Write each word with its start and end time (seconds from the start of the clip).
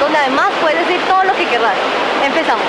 Donde 0.00 0.18
además 0.18 0.50
puedes 0.60 0.80
decir 0.88 1.00
todo 1.06 1.22
lo 1.22 1.32
que 1.36 1.46
querrás. 1.46 1.76
Empezamos. 2.24 2.66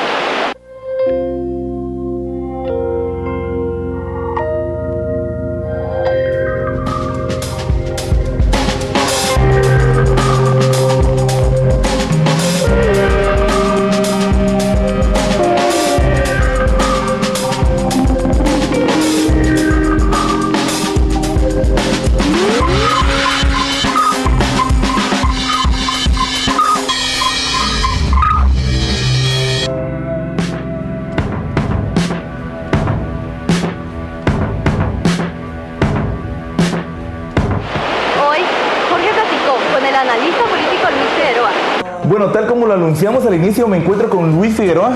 Anunciamos 43.05 43.25
al 43.25 43.35
inicio, 43.37 43.67
me 43.67 43.75
encuentro 43.77 44.09
con 44.09 44.31
Luis 44.31 44.55
Figueroa, 44.55 44.93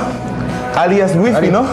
alias 0.77 1.13
Luisfi, 1.13 1.49
¿no? 1.49 1.63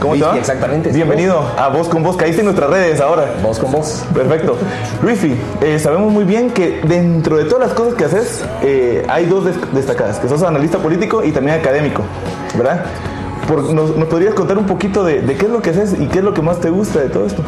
¿Cómo 0.00 0.14
te 0.14 0.20
Luisfi, 0.20 0.22
va? 0.22 0.38
exactamente. 0.38 0.90
Bienvenido 0.90 1.44
a 1.58 1.68
Voz 1.68 1.86
con 1.88 2.02
Voz. 2.02 2.16
Caíste 2.16 2.40
en 2.40 2.46
nuestras 2.46 2.70
redes 2.70 2.98
ahora. 2.98 3.26
Voz 3.42 3.58
con 3.58 3.70
voz. 3.72 4.02
Perfecto. 4.14 4.56
Luisfi, 5.02 5.34
eh, 5.60 5.78
sabemos 5.78 6.10
muy 6.10 6.24
bien 6.24 6.50
que 6.50 6.80
dentro 6.88 7.36
de 7.36 7.44
todas 7.44 7.66
las 7.68 7.76
cosas 7.76 7.92
que 7.94 8.04
haces, 8.06 8.42
eh, 8.62 9.04
hay 9.06 9.26
dos 9.26 9.44
des- 9.44 9.56
destacadas, 9.74 10.18
que 10.18 10.28
sos 10.30 10.42
analista 10.42 10.78
político 10.78 11.22
y 11.24 11.30
también 11.30 11.58
académico, 11.60 12.02
¿verdad? 12.56 12.86
Por- 13.46 13.74
nos, 13.74 13.94
nos 13.94 14.08
podrías 14.08 14.32
contar 14.32 14.56
un 14.56 14.64
poquito 14.66 15.04
de, 15.04 15.20
de 15.20 15.36
qué 15.36 15.44
es 15.44 15.52
lo 15.52 15.60
que 15.60 15.70
haces 15.70 15.94
y 16.00 16.06
qué 16.06 16.20
es 16.20 16.24
lo 16.24 16.32
que 16.32 16.40
más 16.40 16.58
te 16.58 16.70
gusta 16.70 17.00
de 17.00 17.10
todo 17.10 17.26
esto? 17.26 17.42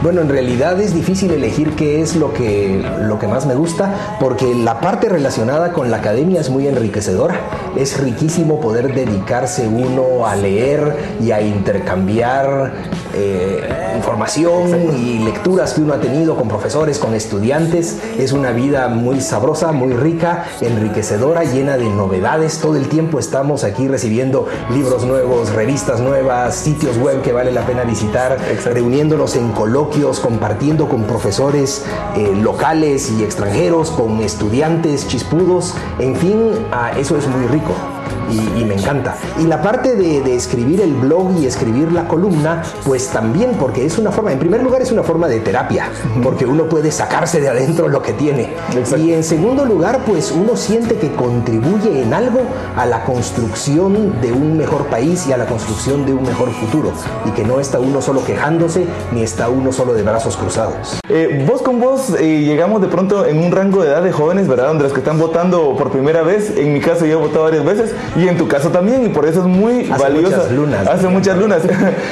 Bueno, 0.00 0.20
en 0.20 0.28
realidad 0.28 0.80
es 0.80 0.94
difícil 0.94 1.32
elegir 1.32 1.74
qué 1.74 2.00
es 2.00 2.14
lo 2.14 2.32
que, 2.32 2.80
lo 3.00 3.18
que 3.18 3.26
más 3.26 3.46
me 3.46 3.56
gusta, 3.56 4.16
porque 4.20 4.54
la 4.54 4.80
parte 4.80 5.08
relacionada 5.08 5.72
con 5.72 5.90
la 5.90 5.96
academia 5.96 6.40
es 6.40 6.50
muy 6.50 6.68
enriquecedora. 6.68 7.34
Es 7.76 7.98
riquísimo 7.98 8.60
poder 8.60 8.94
dedicarse 8.94 9.66
uno 9.66 10.24
a 10.24 10.36
leer 10.36 11.16
y 11.20 11.32
a 11.32 11.42
intercambiar 11.42 12.74
eh, 13.14 13.94
información 13.96 14.94
y 14.96 15.18
lecturas 15.18 15.74
que 15.74 15.80
uno 15.80 15.94
ha 15.94 16.00
tenido 16.00 16.36
con 16.36 16.46
profesores, 16.46 17.00
con 17.00 17.14
estudiantes. 17.14 17.98
Es 18.18 18.30
una 18.30 18.52
vida 18.52 18.86
muy 18.86 19.20
sabrosa, 19.20 19.72
muy 19.72 19.94
rica, 19.94 20.44
enriquecedora, 20.60 21.42
llena 21.42 21.76
de 21.76 21.88
novedades. 21.88 22.58
Todo 22.58 22.76
el 22.76 22.88
tiempo 22.88 23.18
estamos 23.18 23.64
aquí 23.64 23.88
recibiendo 23.88 24.46
libros 24.70 25.04
nuevos, 25.04 25.52
revistas 25.52 26.00
nuevas, 26.00 26.54
sitios 26.54 26.96
web 26.98 27.20
que 27.22 27.32
vale 27.32 27.50
la 27.50 27.66
pena 27.66 27.82
visitar, 27.82 28.38
reuniéndonos 28.64 29.34
en 29.34 29.50
coloquios, 29.50 29.87
compartiendo 30.20 30.88
con 30.88 31.04
profesores 31.04 31.84
eh, 32.16 32.34
locales 32.34 33.10
y 33.10 33.24
extranjeros, 33.24 33.90
con 33.90 34.20
estudiantes 34.20 35.08
chispudos. 35.08 35.74
En 35.98 36.16
fin, 36.16 36.52
ah, 36.72 36.92
eso 36.96 37.16
es 37.16 37.26
muy 37.26 37.46
rico 37.46 37.97
y, 38.30 38.60
y 38.60 38.64
me 38.64 38.74
encanta. 38.74 39.16
Y 39.38 39.44
la 39.44 39.62
parte 39.62 39.94
de, 39.96 40.20
de 40.20 40.34
escribir 40.34 40.80
el 40.80 40.94
blog 40.94 41.32
y 41.40 41.46
escribir 41.46 41.92
la 41.92 42.06
columna, 42.08 42.62
pues 42.84 43.08
también 43.08 43.52
porque 43.58 43.84
es 43.84 43.98
una 43.98 44.10
forma, 44.10 44.32
en 44.32 44.38
primer 44.38 44.62
lugar 44.62 44.82
es 44.82 44.92
una 44.92 45.02
forma 45.02 45.28
de 45.28 45.40
terapia, 45.40 45.90
porque 46.22 46.46
uno 46.46 46.68
puede 46.68 46.90
sacarse 46.90 47.40
de 47.40 47.48
adentro 47.48 47.88
lo 47.88 48.02
que 48.02 48.12
tiene. 48.12 48.52
Exacto. 48.74 48.98
Y 48.98 49.12
en 49.12 49.24
segundo 49.24 49.64
lugar, 49.64 50.00
pues 50.06 50.32
uno 50.32 50.56
siente 50.56 50.96
que 50.96 51.12
contribuye 51.12 52.02
en 52.02 52.14
algo 52.14 52.40
a 52.76 52.86
la 52.86 53.04
construcción 53.04 54.20
de 54.20 54.32
un 54.32 54.56
mejor 54.56 54.86
país 54.86 55.26
y 55.26 55.32
a 55.32 55.36
la 55.36 55.46
construcción 55.46 56.06
de 56.06 56.12
un 56.12 56.22
mejor 56.22 56.50
futuro. 56.50 56.92
Y 57.24 57.30
que 57.30 57.44
no 57.44 57.60
está 57.60 57.78
uno 57.78 58.00
solo 58.00 58.24
quejándose, 58.24 58.86
ni 59.12 59.22
está 59.22 59.48
uno 59.48 59.72
solo 59.72 59.94
de 59.94 60.02
brazos 60.02 60.36
cruzados. 60.36 60.98
Eh, 61.08 61.44
voz 61.48 61.62
con 61.62 61.80
voz 61.80 62.14
eh, 62.18 62.40
llegamos 62.40 62.80
de 62.80 62.88
pronto 62.88 63.26
en 63.26 63.38
un 63.38 63.52
rango 63.52 63.82
de 63.82 63.88
edad 63.88 64.02
de 64.02 64.12
jóvenes, 64.12 64.48
¿verdad? 64.48 64.68
Donde 64.68 64.84
los 64.84 64.92
que 64.92 65.00
están 65.00 65.18
votando 65.18 65.76
por 65.76 65.90
primera 65.90 66.22
vez, 66.22 66.56
en 66.56 66.72
mi 66.72 66.80
caso 66.80 67.06
yo 67.06 67.18
he 67.18 67.22
votado 67.22 67.44
varias 67.44 67.64
veces 67.64 67.94
y 68.18 68.26
en 68.28 68.36
tu 68.36 68.48
caso 68.48 68.70
también 68.70 69.04
y 69.06 69.08
por 69.10 69.26
eso 69.26 69.40
es 69.40 69.46
muy 69.46 69.88
Hace 69.90 70.02
valioso. 70.02 70.36
muchas 70.36 70.52
lunas. 70.52 70.86
Hace 70.88 71.08
muchas 71.08 71.38
lunas 71.38 71.62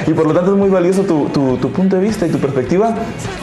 y 0.06 0.12
por 0.12 0.26
lo 0.26 0.34
tanto 0.34 0.52
es 0.52 0.56
muy 0.56 0.68
valioso 0.70 1.02
tu, 1.02 1.26
tu- 1.30 1.56
tu 1.56 1.72
punto 1.72 1.96
de 1.96 2.02
vista 2.02 2.26
y 2.26 2.30
tu 2.30 2.38
perspectiva 2.38 2.94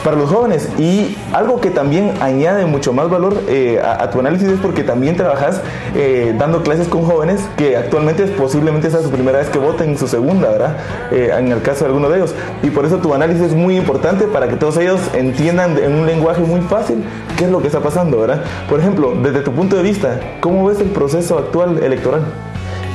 para 0.02 0.16
los 0.16 0.30
jóvenes 0.30 0.68
y 0.78 1.16
algo 1.32 1.60
que 1.60 1.70
también 1.70 2.12
añade 2.20 2.64
mucho 2.66 2.92
más 2.92 3.10
valor 3.10 3.34
eh, 3.48 3.80
a, 3.84 4.04
a 4.04 4.10
tu 4.10 4.20
análisis 4.20 4.48
es 4.48 4.58
porque 4.60 4.82
también 4.84 5.16
trabajas 5.16 5.60
eh, 5.94 6.34
dando 6.38 6.62
clases 6.62 6.88
con 6.88 7.04
jóvenes 7.04 7.40
que 7.56 7.76
actualmente 7.76 8.24
es 8.24 8.30
posiblemente 8.30 8.90
sea 8.90 9.02
su 9.02 9.10
primera 9.10 9.38
vez 9.38 9.48
que 9.50 9.58
voten, 9.58 9.98
su 9.98 10.08
segunda, 10.08 10.48
¿verdad? 10.50 10.76
Eh, 11.10 11.30
en 11.38 11.52
el 11.52 11.60
caso 11.62 11.80
de 11.80 11.86
alguno 11.86 12.08
de 12.08 12.16
ellos 12.18 12.34
y 12.62 12.70
por 12.70 12.86
eso 12.86 12.96
tu 12.98 13.12
análisis 13.14 13.42
es 13.42 13.54
muy 13.54 13.76
importante 13.76 14.24
para 14.26 14.48
que 14.48 14.56
todos 14.56 14.76
ellos 14.78 15.00
entiendan 15.12 15.76
en 15.78 15.92
un 15.94 16.06
lenguaje 16.06 16.40
muy 16.40 16.60
fácil 16.62 17.04
qué 17.36 17.44
es 17.44 17.50
lo 17.50 17.60
que 17.60 17.66
está 17.66 17.80
pasando, 17.80 18.18
¿verdad? 18.20 18.42
Por 18.70 18.80
ejemplo, 18.80 19.12
desde 19.22 19.40
tu 19.40 19.52
punto 19.52 19.76
de 19.76 19.82
vista, 19.82 20.20
¿cómo 20.40 20.64
ves 20.66 20.80
el 20.80 20.88
proceso 20.88 21.36
actual 21.38 21.82
electoral? 21.82 22.22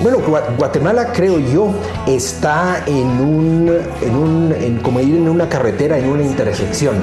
Bueno, 0.02 0.20
Gua- 0.20 0.56
Guatemala 0.58 1.12
creo 1.12 1.40
yo 1.40 1.74
está 2.08 2.84
en 2.86 3.06
un, 3.20 3.70
en 4.02 4.16
un 4.16 4.80
como 4.82 5.02
ir 5.02 5.16
en 5.18 5.28
una 5.28 5.50
carretera, 5.50 5.98
en 5.98 6.08
una 6.08 6.24
intersección 6.24 6.96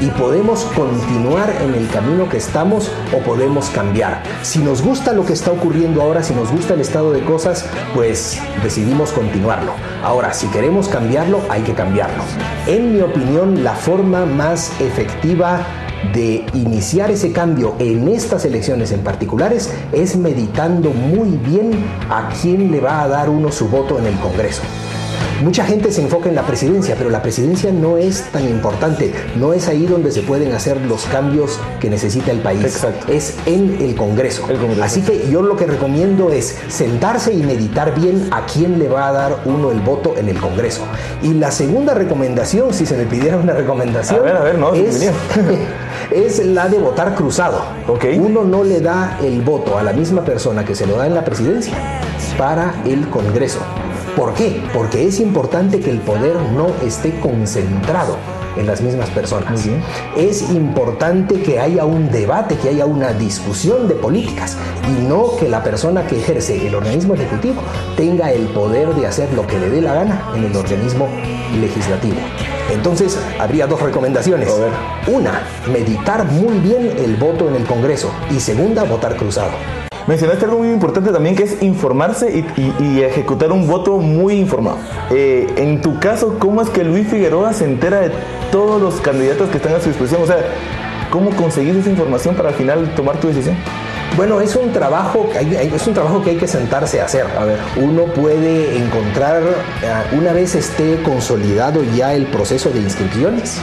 y 0.00 0.06
podemos 0.06 0.64
continuar 0.74 1.52
en 1.62 1.74
el 1.74 1.86
camino 1.90 2.30
que 2.30 2.38
estamos 2.38 2.90
o 3.14 3.18
podemos 3.18 3.68
cambiar. 3.68 4.22
Si 4.42 4.58
nos 4.60 4.80
gusta 4.80 5.12
lo 5.12 5.26
que 5.26 5.34
está 5.34 5.50
ocurriendo 5.52 6.00
ahora, 6.00 6.22
si 6.22 6.32
nos 6.34 6.50
gusta 6.50 6.72
el 6.72 6.80
estado 6.80 7.12
de 7.12 7.20
cosas, 7.24 7.66
pues 7.94 8.40
decidimos 8.62 9.10
continuarlo. 9.12 9.72
Ahora, 10.02 10.32
si 10.32 10.46
queremos 10.46 10.88
cambiarlo, 10.88 11.40
hay 11.50 11.60
que 11.60 11.74
cambiarlo. 11.74 12.22
En 12.66 12.94
mi 12.94 13.02
opinión, 13.02 13.62
la 13.62 13.74
forma 13.74 14.24
más 14.24 14.72
efectiva 14.80 15.60
de 16.14 16.44
iniciar 16.54 17.10
ese 17.10 17.32
cambio 17.32 17.74
en 17.78 18.08
estas 18.08 18.44
elecciones 18.44 18.92
en 18.92 19.00
particulares 19.00 19.70
es 19.92 20.16
meditando 20.16 20.90
muy 20.90 21.36
bien 21.36 21.72
a 22.08 22.30
quién 22.40 22.70
le 22.70 22.80
va 22.80 23.02
a 23.02 23.08
dar 23.08 23.30
uno 23.30 23.52
su 23.52 23.68
voto 23.68 23.98
en 23.98 24.06
el 24.06 24.14
Congreso. 24.16 24.62
Mucha 25.42 25.64
gente 25.64 25.90
se 25.90 26.02
enfoca 26.02 26.28
en 26.28 26.34
la 26.34 26.42
presidencia, 26.42 26.96
pero 26.98 27.08
la 27.08 27.22
presidencia 27.22 27.72
no 27.72 27.96
es 27.96 28.24
tan 28.24 28.46
importante. 28.46 29.14
No 29.36 29.54
es 29.54 29.68
ahí 29.68 29.86
donde 29.86 30.12
se 30.12 30.20
pueden 30.20 30.52
hacer 30.52 30.78
los 30.82 31.06
cambios 31.06 31.58
que 31.80 31.88
necesita 31.88 32.30
el 32.30 32.40
país. 32.40 32.62
Exacto. 32.62 33.10
Es 33.10 33.36
en 33.46 33.78
el 33.80 33.94
Congreso. 33.94 34.46
El 34.50 34.58
Congreso. 34.58 34.82
Así 34.82 35.00
que 35.00 35.30
yo 35.30 35.40
lo 35.40 35.56
que 35.56 35.66
recomiendo 35.66 36.30
es 36.30 36.58
sentarse 36.68 37.32
y 37.32 37.42
meditar 37.42 37.98
bien 37.98 38.28
a 38.32 38.44
quién 38.44 38.78
le 38.78 38.88
va 38.88 39.08
a 39.08 39.12
dar 39.12 39.40
uno 39.46 39.70
el 39.70 39.80
voto 39.80 40.14
en 40.18 40.28
el 40.28 40.38
Congreso. 40.38 40.82
Y 41.22 41.32
la 41.32 41.50
segunda 41.50 41.94
recomendación, 41.94 42.74
si 42.74 42.84
se 42.84 42.98
me 42.98 43.04
pidiera 43.04 43.38
una 43.38 43.54
recomendación, 43.54 44.20
A 44.20 44.22
ver, 44.22 44.36
a 44.36 44.40
ver, 44.42 44.58
no, 44.58 44.74
es. 44.74 45.10
es 46.12 46.44
la 46.44 46.68
de 46.68 46.78
votar 46.78 47.14
cruzado. 47.14 47.62
Uno 48.18 48.44
no 48.44 48.64
le 48.64 48.80
da 48.80 49.18
el 49.22 49.42
voto 49.42 49.78
a 49.78 49.82
la 49.82 49.92
misma 49.92 50.24
persona 50.24 50.64
que 50.64 50.74
se 50.74 50.86
lo 50.86 50.96
da 50.96 51.06
en 51.06 51.14
la 51.14 51.24
presidencia 51.24 51.74
para 52.36 52.74
el 52.84 53.08
Congreso. 53.08 53.60
¿Por 54.16 54.34
qué? 54.34 54.62
Porque 54.74 55.06
es 55.06 55.20
importante 55.20 55.80
que 55.80 55.90
el 55.90 56.00
poder 56.00 56.36
no 56.54 56.68
esté 56.84 57.18
concentrado 57.20 58.16
en 58.56 58.66
las 58.66 58.80
mismas 58.80 59.08
personas. 59.10 59.68
Es 60.16 60.50
importante 60.50 61.40
que 61.40 61.60
haya 61.60 61.84
un 61.84 62.10
debate, 62.10 62.56
que 62.56 62.70
haya 62.70 62.86
una 62.86 63.12
discusión 63.12 63.88
de 63.88 63.94
políticas 63.94 64.56
y 64.88 65.06
no 65.06 65.36
que 65.38 65.48
la 65.48 65.62
persona 65.62 66.06
que 66.06 66.18
ejerce 66.18 66.66
el 66.66 66.74
organismo 66.74 67.14
ejecutivo 67.14 67.62
tenga 67.96 68.32
el 68.32 68.46
poder 68.48 68.94
de 68.94 69.06
hacer 69.06 69.32
lo 69.32 69.46
que 69.46 69.58
le 69.58 69.70
dé 69.70 69.80
la 69.80 69.94
gana 69.94 70.32
en 70.34 70.44
el 70.44 70.56
organismo 70.56 71.08
legislativo. 71.60 72.18
Entonces, 72.70 73.18
habría 73.38 73.66
dos 73.66 73.80
recomendaciones. 73.82 74.48
A 74.50 74.56
ver. 74.56 74.70
Una, 75.14 75.42
meditar 75.72 76.24
muy 76.24 76.58
bien 76.58 76.92
el 76.98 77.16
voto 77.16 77.48
en 77.48 77.56
el 77.56 77.64
Congreso. 77.64 78.10
Y 78.30 78.40
segunda, 78.40 78.84
votar 78.84 79.16
cruzado. 79.16 79.50
Mencionaste 80.06 80.44
algo 80.46 80.58
muy 80.58 80.70
importante 80.70 81.10
también 81.12 81.36
que 81.36 81.42
es 81.44 81.62
informarse 81.62 82.30
y, 82.56 82.60
y- 82.60 82.74
y 82.84 83.02
ejecutar 83.02 83.52
un 83.52 83.68
voto 83.68 83.98
muy 83.98 84.34
informado. 84.34 84.78
Eh, 85.10 85.46
en 85.56 85.80
tu 85.82 85.98
caso, 86.00 86.36
¿cómo 86.38 86.62
es 86.62 86.70
que 86.70 86.82
Luis 86.84 87.06
Figueroa 87.08 87.52
se 87.52 87.64
entera 87.64 88.00
de 88.00 88.10
todos 88.50 88.80
los 88.80 89.00
candidatos 89.00 89.50
que 89.50 89.58
están 89.58 89.74
a 89.74 89.80
su 89.80 89.88
disposición? 89.88 90.22
O 90.22 90.26
sea, 90.26 90.38
¿cómo 91.10 91.30
conseguís 91.30 91.76
esa 91.76 91.90
información 91.90 92.34
para 92.34 92.48
al 92.48 92.54
final 92.54 92.92
tomar 92.96 93.18
tu 93.20 93.28
decisión? 93.28 93.56
Bueno, 94.16 94.40
es 94.40 94.54
un 94.56 94.72
trabajo, 94.72 95.28
hay- 95.38 95.56
hay- 95.56 95.72
es 95.74 95.86
un 95.86 95.94
trabajo 95.94 96.22
que 96.22 96.30
hay 96.30 96.36
que 96.36 96.48
sentarse 96.48 97.00
a 97.00 97.04
hacer. 97.06 97.26
A 97.38 97.44
ver. 97.44 97.58
Uno 97.76 98.04
puede 98.06 98.76
encontrar, 98.76 99.42
eh, 99.82 100.16
una 100.16 100.32
vez 100.32 100.54
esté 100.54 101.00
consolidado 101.02 101.82
ya 101.96 102.12
el 102.14 102.26
proceso 102.26 102.70
de 102.70 102.80
inscripciones, 102.80 103.58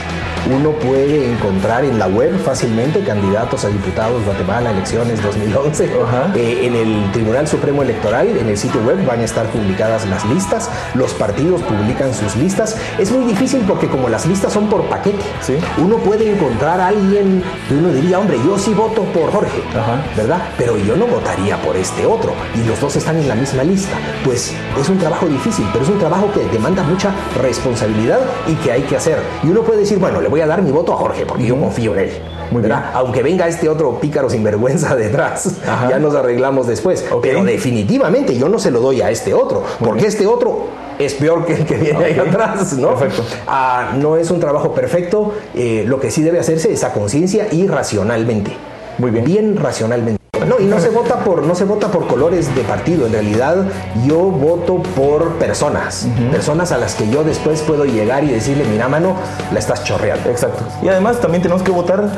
uno 0.48 0.70
puede 0.72 1.30
encontrar 1.32 1.84
en 1.84 1.98
la 1.98 2.06
web 2.06 2.38
fácilmente 2.44 3.00
candidatos 3.04 3.64
a 3.64 3.68
diputados 3.68 4.24
Guatemala, 4.24 4.70
elecciones 4.70 5.22
2011. 5.22 5.90
Ajá. 6.06 6.32
Eh, 6.34 6.66
en 6.66 6.74
el 6.74 7.12
Tribunal 7.12 7.46
Supremo 7.48 7.82
Electoral, 7.82 8.28
en 8.28 8.48
el 8.48 8.56
sitio 8.56 8.80
web, 8.82 9.04
van 9.06 9.20
a 9.20 9.24
estar 9.24 9.46
publicadas 9.46 10.06
las 10.08 10.24
listas. 10.26 10.70
Los 10.94 11.12
partidos 11.14 11.62
publican 11.62 12.14
sus 12.14 12.36
listas. 12.36 12.76
Es 12.98 13.10
muy 13.10 13.24
difícil 13.24 13.60
porque 13.66 13.88
como 13.88 14.08
las 14.08 14.26
listas 14.26 14.52
son 14.52 14.68
por 14.68 14.84
paquete, 14.84 15.18
Sí. 15.40 15.56
uno 15.78 15.96
puede 15.98 16.30
encontrar 16.32 16.80
a 16.80 16.88
alguien 16.88 17.42
y 17.70 17.74
uno 17.74 17.88
diría, 17.92 18.18
hombre, 18.18 18.38
yo 18.44 18.58
sí 18.58 18.72
voto 18.74 19.02
por 19.04 19.30
Jorge, 19.32 19.62
Ajá. 19.70 20.02
¿verdad? 20.16 20.28
¿verdad? 20.28 20.42
Pero 20.58 20.76
yo 20.76 20.94
no 20.96 21.06
votaría 21.06 21.56
por 21.62 21.74
este 21.76 22.04
otro 22.04 22.32
y 22.54 22.66
los 22.68 22.78
dos 22.80 22.94
están 22.96 23.16
en 23.16 23.28
la 23.28 23.34
misma 23.34 23.62
lista. 23.64 23.96
Pues 24.24 24.52
es 24.78 24.88
un 24.88 24.98
trabajo 24.98 25.26
difícil, 25.26 25.66
pero 25.72 25.84
es 25.84 25.90
un 25.90 25.98
trabajo 25.98 26.30
que 26.32 26.40
demanda 26.52 26.82
mucha 26.82 27.10
responsabilidad 27.40 28.20
y 28.46 28.54
que 28.56 28.72
hay 28.72 28.82
que 28.82 28.96
hacer. 28.96 29.18
Y 29.42 29.48
uno 29.48 29.62
puede 29.62 29.80
decir, 29.80 29.98
bueno, 29.98 30.20
le 30.20 30.28
voy 30.28 30.37
a 30.42 30.46
dar 30.46 30.62
mi 30.62 30.70
voto 30.70 30.92
a 30.92 30.96
Jorge 30.96 31.26
porque 31.26 31.44
yo 31.44 31.58
confío 31.58 31.94
en 31.94 32.00
él. 32.00 32.10
¿verdad? 32.50 32.90
Aunque 32.94 33.22
venga 33.22 33.46
este 33.46 33.68
otro 33.68 34.00
pícaro 34.00 34.30
sinvergüenza 34.30 34.96
detrás, 34.96 35.56
ya 35.88 35.98
nos 35.98 36.14
arreglamos 36.14 36.66
después. 36.66 37.04
Pero 37.22 37.44
definitivamente 37.44 38.36
yo 38.36 38.48
no 38.48 38.58
se 38.58 38.70
lo 38.70 38.80
doy 38.80 39.02
a 39.02 39.10
este 39.10 39.34
otro, 39.34 39.62
porque 39.80 40.06
este 40.06 40.26
otro 40.26 40.66
es 40.98 41.14
peor 41.14 41.46
que 41.46 41.54
el 41.54 41.66
que 41.66 41.76
viene 41.76 42.04
ahí 42.04 42.18
atrás, 42.18 42.72
¿no? 42.74 42.94
Perfecto. 42.94 43.22
Ah, 43.46 43.92
no 43.96 44.16
es 44.16 44.30
un 44.30 44.40
trabajo 44.40 44.72
perfecto, 44.74 45.34
eh, 45.54 45.84
lo 45.86 46.00
que 46.00 46.10
sí 46.10 46.22
debe 46.22 46.38
hacerse 46.38 46.72
es 46.72 46.82
a 46.84 46.92
conciencia 46.92 47.48
y 47.52 47.66
racionalmente. 47.66 48.52
Muy 48.98 49.10
bien. 49.10 49.24
Bien 49.24 49.56
racionalmente. 49.56 50.17
No, 50.46 50.60
y 50.60 50.64
no 50.64 50.78
se 50.80 50.90
vota 50.90 51.16
por 51.24 51.42
no 51.42 51.54
se 51.54 51.64
vota 51.64 51.88
por 51.88 52.06
colores 52.06 52.54
de 52.54 52.62
partido, 52.62 53.06
en 53.06 53.12
realidad 53.12 53.66
yo 54.06 54.18
voto 54.18 54.82
por 54.96 55.34
personas, 55.34 56.06
personas 56.30 56.72
a 56.72 56.78
las 56.78 56.94
que 56.94 57.08
yo 57.10 57.24
después 57.24 57.60
puedo 57.62 57.84
llegar 57.84 58.24
y 58.24 58.28
decirle, 58.28 58.64
mira 58.70 58.88
mano, 58.88 59.16
la 59.52 59.58
estás 59.58 59.84
chorreando. 59.84 60.30
Exacto. 60.30 60.64
Y 60.82 60.88
además 60.88 61.20
también 61.20 61.42
tenemos 61.42 61.62
que 61.62 61.70
votar 61.70 62.08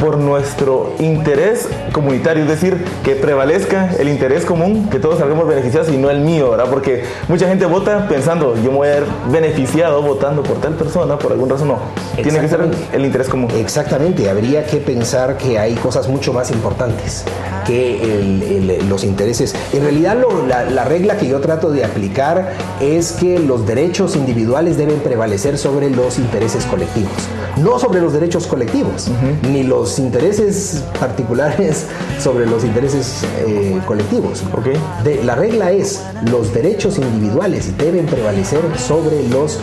por 0.00 0.18
nuestro 0.18 0.92
interés 0.98 1.68
comunitario, 1.92 2.42
es 2.42 2.48
decir, 2.48 2.84
que 3.04 3.14
prevalezca 3.14 3.90
el 3.98 4.08
interés 4.08 4.44
común, 4.44 4.88
que 4.90 4.98
todos 4.98 5.18
salgamos 5.18 5.46
beneficiados 5.48 5.88
y 5.88 5.96
no 5.96 6.10
el 6.10 6.20
mío, 6.20 6.50
¿verdad? 6.50 6.66
Porque 6.70 7.04
mucha 7.28 7.48
gente 7.48 7.66
vota 7.66 8.06
pensando, 8.08 8.54
yo 8.56 8.70
me 8.70 8.76
voy 8.76 8.88
a 8.88 8.90
ver 8.92 9.04
beneficiado 9.30 10.02
votando 10.02 10.42
por 10.42 10.60
tal 10.60 10.74
persona, 10.74 11.18
por 11.18 11.32
alguna 11.32 11.54
razón 11.54 11.68
no. 11.68 11.78
Tiene 12.14 12.40
que 12.40 12.48
ser 12.48 12.60
el 12.92 13.04
interés 13.04 13.28
común. 13.28 13.50
Exactamente, 13.56 14.28
habría 14.28 14.66
que 14.66 14.78
pensar 14.78 15.36
que 15.36 15.58
hay 15.58 15.74
cosas 15.74 16.08
mucho 16.08 16.32
más 16.32 16.50
importantes 16.50 17.24
que 17.66 18.82
los 18.88 19.04
intereses. 19.04 19.54
En 19.72 19.82
realidad 19.82 20.16
la, 20.48 20.84
regla 20.84 21.16
que 21.18 21.28
yo 21.28 21.40
trato 21.40 21.70
de 21.70 21.84
aplicar 21.84 22.52
es 22.80 23.12
que 23.12 23.38
los 23.38 23.66
derechos 23.66 24.16
individuales 24.16 24.76
deben 24.76 25.00
prevalecer 25.00 25.58
sobre 25.58 25.90
los 25.90 26.18
intereses 26.18 26.64
colectivos, 26.66 27.12
no 27.56 27.78
sobre 27.78 28.00
los 28.00 28.12
derechos 28.12 28.46
colectivos, 28.46 29.08
ni 29.50 29.62
los 29.62 29.98
intereses 29.98 30.84
particulares 30.98 31.86
sobre 32.20 32.46
los 32.46 32.64
intereses 32.64 33.24
eh, 33.46 33.80
colectivos. 33.86 34.42
Okay. 34.56 34.76
De, 35.04 35.24
la 35.24 35.34
regla 35.34 35.72
es 35.72 36.02
los 36.30 36.52
derechos 36.54 36.98
individuales 36.98 37.76
deben 37.76 38.06
prevalecer 38.06 38.60
sobre 38.78 39.28
los 39.28 39.58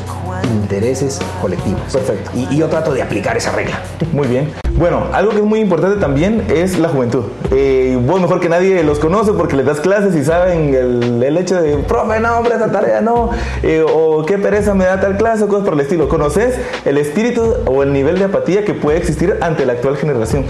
intereses 0.62 1.20
colectivos. 1.42 1.82
Perfecto. 1.92 2.32
Y, 2.36 2.54
y, 2.54 2.58
yo 2.58 2.68
trato 2.68 2.94
de 2.94 3.02
aplicar 3.02 3.38
esa 3.38 3.52
regla. 3.52 3.82
Muy 4.12 4.28
bien. 4.28 4.52
Bueno, 4.76 5.04
algo 5.14 5.32
que 5.32 5.38
es 5.38 5.44
muy 5.44 5.60
importante 5.60 5.98
también 6.00 6.46
es 6.50 6.80
la 6.80 6.90
juventud. 6.90 7.24
Eh, 7.52 8.00
vos 8.04 8.20
mejor 8.20 8.40
que 8.40 8.50
nadie 8.50 8.84
los 8.84 8.98
conoce 8.98 9.32
porque 9.32 9.56
les 9.56 9.68
das 9.68 9.80
clases 9.80 10.16
y 10.16 10.24
saben 10.24 10.74
el, 10.74 11.38
hecho 11.38 11.62
de, 11.62 11.78
profe, 11.78 12.20
no, 12.20 12.38
hombre, 12.38 12.56
esa 12.56 12.72
tarea 12.72 13.00
no, 13.00 13.30
eh, 13.62 13.86
o 13.88 14.26
qué 14.26 14.40
pereza 14.40 14.74
me 14.74 14.86
da 14.86 15.00
tal 15.00 15.18
clase, 15.18 15.44
o 15.44 15.48
cosas 15.48 15.64
por 15.64 15.76
el 15.76 15.82
estilo. 15.82 16.10
Conoces 16.10 16.58
el 16.86 16.98
espíritu 16.98 17.44
o 17.66 17.84
el 17.84 17.94
nivel 17.94 18.18
de 18.18 18.26
apatía 18.26 18.66
que 18.66 18.74
puede 18.74 18.98
existir 18.98 19.38
ante 19.42 19.66
la 19.68 19.74
actual 19.74 19.96
generación. 19.96 20.46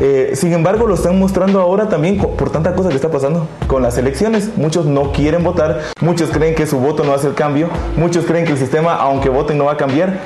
Eh, 0.00 0.32
sin 0.34 0.54
embargo, 0.54 0.86
lo 0.86 0.94
están 0.94 1.18
mostrando 1.18 1.60
ahora 1.60 1.90
también 1.90 2.16
por 2.18 2.50
tanta 2.50 2.74
cosa 2.74 2.88
que 2.88 2.96
está 2.96 3.10
pasando 3.10 3.46
con 3.66 3.82
las 3.82 3.98
elecciones. 3.98 4.56
Muchos 4.56 4.86
no 4.86 5.12
quieren 5.12 5.44
votar, 5.44 5.80
muchos 6.00 6.30
creen 6.30 6.54
que 6.54 6.66
su 6.66 6.78
voto 6.78 7.04
no 7.04 7.12
hace 7.12 7.28
el 7.28 7.34
cambio, 7.34 7.68
muchos 7.96 8.24
creen 8.24 8.46
que 8.46 8.52
el 8.52 8.58
sistema, 8.58 8.94
aunque 8.94 9.28
voten, 9.28 9.58
no 9.58 9.66
va 9.66 9.72
a 9.72 9.76
cambiar. 9.76 10.20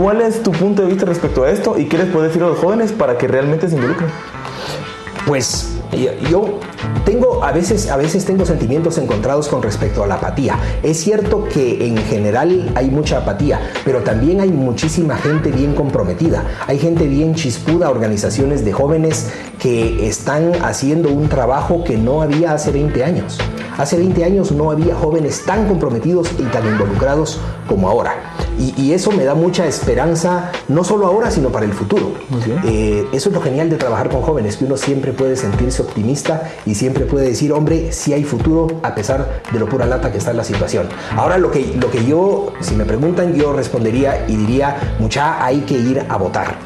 ¿Cuál 0.00 0.20
es 0.20 0.44
tu 0.44 0.52
punto 0.52 0.82
de 0.82 0.88
vista 0.88 1.06
respecto 1.06 1.42
a 1.42 1.50
esto 1.50 1.76
y 1.76 1.86
qué 1.86 1.98
les 1.98 2.06
puedes 2.06 2.28
decir 2.28 2.44
a 2.44 2.46
los 2.46 2.58
jóvenes 2.58 2.92
para 2.92 3.18
que 3.18 3.26
realmente 3.26 3.68
se 3.68 3.74
involucren? 3.74 4.08
Pues 5.26 5.70
yo 6.30 6.60
tengo 7.04 7.42
a 7.42 7.50
veces 7.50 7.90
a 7.90 7.96
veces 7.96 8.24
tengo 8.24 8.46
sentimientos 8.46 8.96
encontrados 8.98 9.48
con 9.48 9.60
respecto 9.60 10.04
a 10.04 10.06
la 10.06 10.14
apatía. 10.14 10.56
Es 10.84 10.98
cierto 10.98 11.48
que 11.52 11.84
en 11.84 11.96
general 11.96 12.70
hay 12.76 12.90
mucha 12.90 13.18
apatía, 13.18 13.60
pero 13.84 14.02
también 14.04 14.40
hay 14.40 14.50
muchísima 14.50 15.16
gente 15.16 15.50
bien 15.50 15.74
comprometida. 15.74 16.44
Hay 16.68 16.78
gente 16.78 17.08
bien 17.08 17.34
chispuda, 17.34 17.90
organizaciones 17.90 18.64
de 18.64 18.72
jóvenes 18.72 19.32
que 19.58 20.06
están 20.06 20.52
haciendo 20.64 21.08
un 21.08 21.28
trabajo 21.28 21.82
que 21.82 21.96
no 21.96 22.22
había 22.22 22.52
hace 22.52 22.70
20 22.70 23.02
años. 23.02 23.36
Hace 23.76 23.96
20 23.96 24.24
años 24.24 24.52
no 24.52 24.70
había 24.70 24.94
jóvenes 24.94 25.44
tan 25.44 25.66
comprometidos 25.66 26.30
y 26.38 26.44
tan 26.44 26.64
involucrados 26.66 27.40
como 27.66 27.88
ahora. 27.88 28.37
Y, 28.58 28.92
eso 28.92 29.12
me 29.12 29.24
da 29.24 29.34
mucha 29.34 29.66
esperanza, 29.66 30.50
no 30.66 30.82
solo 30.82 31.06
ahora, 31.06 31.30
sino 31.30 31.50
para 31.50 31.66
el 31.66 31.72
futuro. 31.72 32.12
Eh, 32.64 33.06
eso 33.12 33.28
es 33.28 33.34
lo 33.34 33.40
genial 33.40 33.70
de 33.70 33.76
trabajar 33.76 34.08
con 34.08 34.22
jóvenes, 34.22 34.56
que 34.56 34.64
uno 34.64 34.76
siempre 34.76 35.12
puede 35.12 35.36
sentirse 35.36 35.82
optimista 35.82 36.50
y 36.66 36.74
siempre 36.74 37.04
puede 37.04 37.28
decir, 37.28 37.52
hombre, 37.52 37.92
si 37.92 38.12
hay 38.12 38.24
futuro 38.24 38.66
a 38.82 38.94
pesar 38.94 39.42
de 39.52 39.58
lo 39.58 39.68
pura 39.68 39.86
lata 39.86 40.10
que 40.10 40.18
está 40.18 40.32
la 40.32 40.42
situación. 40.42 40.88
Ahora 41.16 41.38
lo 41.38 41.50
que, 41.50 41.76
lo 41.80 41.90
que 41.90 42.04
yo, 42.04 42.52
si 42.60 42.74
me 42.74 42.84
preguntan, 42.84 43.34
yo 43.34 43.52
respondería 43.52 44.24
y 44.26 44.36
diría, 44.36 44.96
mucha, 44.98 45.44
hay 45.44 45.60
que 45.60 45.74
ir 45.74 46.04
a 46.08 46.16
votar. 46.16 46.56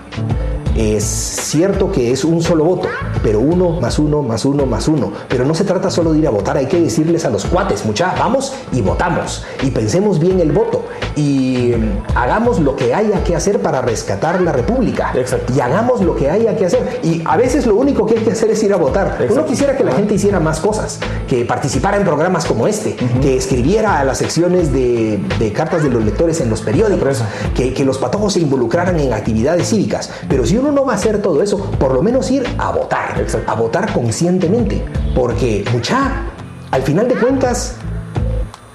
Es 0.76 1.04
cierto 1.04 1.92
que 1.92 2.12
es 2.12 2.24
un 2.24 2.40
solo 2.40 2.64
voto, 2.64 2.88
pero 3.22 3.40
uno 3.40 3.78
más 3.78 3.98
uno 3.98 4.22
más 4.22 4.46
uno 4.46 4.64
más 4.64 4.88
uno. 4.88 5.12
Pero 5.28 5.44
no 5.44 5.54
se 5.54 5.64
trata 5.64 5.90
solo 5.90 6.12
de 6.12 6.20
ir 6.20 6.26
a 6.26 6.30
votar, 6.30 6.56
hay 6.56 6.66
que 6.66 6.80
decirles 6.80 7.26
a 7.26 7.30
los 7.30 7.44
cuates, 7.44 7.84
mucha, 7.84 8.14
vamos 8.18 8.54
y 8.72 8.80
votamos. 8.80 9.44
Y 9.62 9.70
pensemos 9.70 10.18
bien 10.18 10.40
el 10.40 10.52
voto 10.52 10.82
y 11.16 11.72
mm, 11.76 12.16
hagamos 12.16 12.60
lo 12.60 12.76
que 12.76 12.94
haya 12.94 13.22
que 13.24 13.36
hacer 13.36 13.60
para 13.60 13.80
rescatar 13.80 14.40
la 14.40 14.52
República. 14.52 15.12
Exacto. 15.14 15.52
Y 15.54 15.60
hagamos 15.60 16.00
lo 16.00 16.16
que 16.16 16.30
haya 16.30 16.56
que 16.56 16.66
hacer. 16.66 17.00
Y 17.02 17.22
a 17.24 17.36
veces 17.36 17.66
lo 17.66 17.76
único 17.76 18.06
que 18.06 18.18
hay 18.18 18.24
que 18.24 18.32
hacer 18.32 18.50
es 18.50 18.62
ir 18.62 18.72
a 18.72 18.76
votar. 18.76 19.18
Uno 19.30 19.44
quisiera 19.44 19.76
que 19.76 19.84
la 19.84 19.92
gente 19.92 20.14
hiciera 20.14 20.40
más 20.40 20.60
cosas, 20.60 20.98
que 21.28 21.44
participara 21.44 21.96
en 21.96 22.04
programas 22.04 22.44
como 22.44 22.66
este, 22.66 22.96
que 23.20 23.36
escribiera 23.36 24.00
a 24.00 24.04
las 24.04 24.18
secciones 24.18 24.72
de, 24.72 25.20
cartas 25.54 25.82
de 25.82 25.90
los 25.90 26.04
lectores 26.04 26.40
en 26.40 26.50
los 26.50 26.62
periódicos, 26.62 27.22
que, 27.54 27.72
que 27.74 27.84
los 27.84 27.98
patojos 27.98 28.34
se 28.34 28.40
involucraran 28.40 28.98
en 28.98 29.12
actividades 29.12 29.68
cívicas. 29.68 30.10
Pero 30.28 30.46
si 30.46 30.56
uno 30.56 30.72
no 30.72 30.84
va 30.84 30.94
a 30.94 30.96
hacer 30.96 31.20
todo 31.20 31.42
eso, 31.42 31.58
por 31.78 31.92
lo 31.92 32.02
menos 32.02 32.30
ir 32.30 32.46
a 32.58 32.70
votar, 32.70 33.24
a 33.46 33.54
votar 33.54 33.92
conscientemente. 33.92 34.84
Porque, 35.14 35.64
mucha, 35.72 36.26
al 36.70 36.82
final 36.82 37.08
de 37.08 37.14
cuentas, 37.14 37.76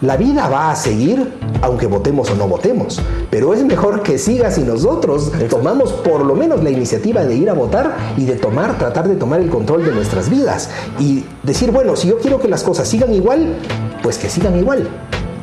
la 0.01 0.15
vida 0.15 0.47
va 0.47 0.71
a 0.71 0.75
seguir 0.75 1.33
aunque 1.61 1.87
votemos 1.87 2.29
o 2.29 2.35
no 2.35 2.47
votemos, 2.47 3.01
pero 3.31 3.53
es 3.53 3.63
mejor 3.63 4.03
que 4.03 4.17
siga 4.17 4.51
si 4.51 4.61
nosotros 4.61 5.31
tomamos 5.49 5.91
por 5.91 6.23
lo 6.23 6.35
menos 6.35 6.63
la 6.63 6.69
iniciativa 6.69 7.23
de 7.23 7.35
ir 7.35 7.49
a 7.49 7.53
votar 7.53 7.95
y 8.15 8.25
de 8.25 8.35
tomar, 8.35 8.77
tratar 8.77 9.07
de 9.07 9.15
tomar 9.15 9.39
el 9.39 9.49
control 9.49 9.85
de 9.85 9.91
nuestras 9.91 10.29
vidas 10.29 10.69
y 10.99 11.25
decir, 11.43 11.71
bueno, 11.71 11.95
si 11.95 12.09
yo 12.09 12.19
quiero 12.19 12.39
que 12.39 12.47
las 12.47 12.63
cosas 12.63 12.87
sigan 12.87 13.13
igual, 13.13 13.55
pues 14.03 14.17
que 14.17 14.29
sigan 14.29 14.57
igual. 14.57 14.87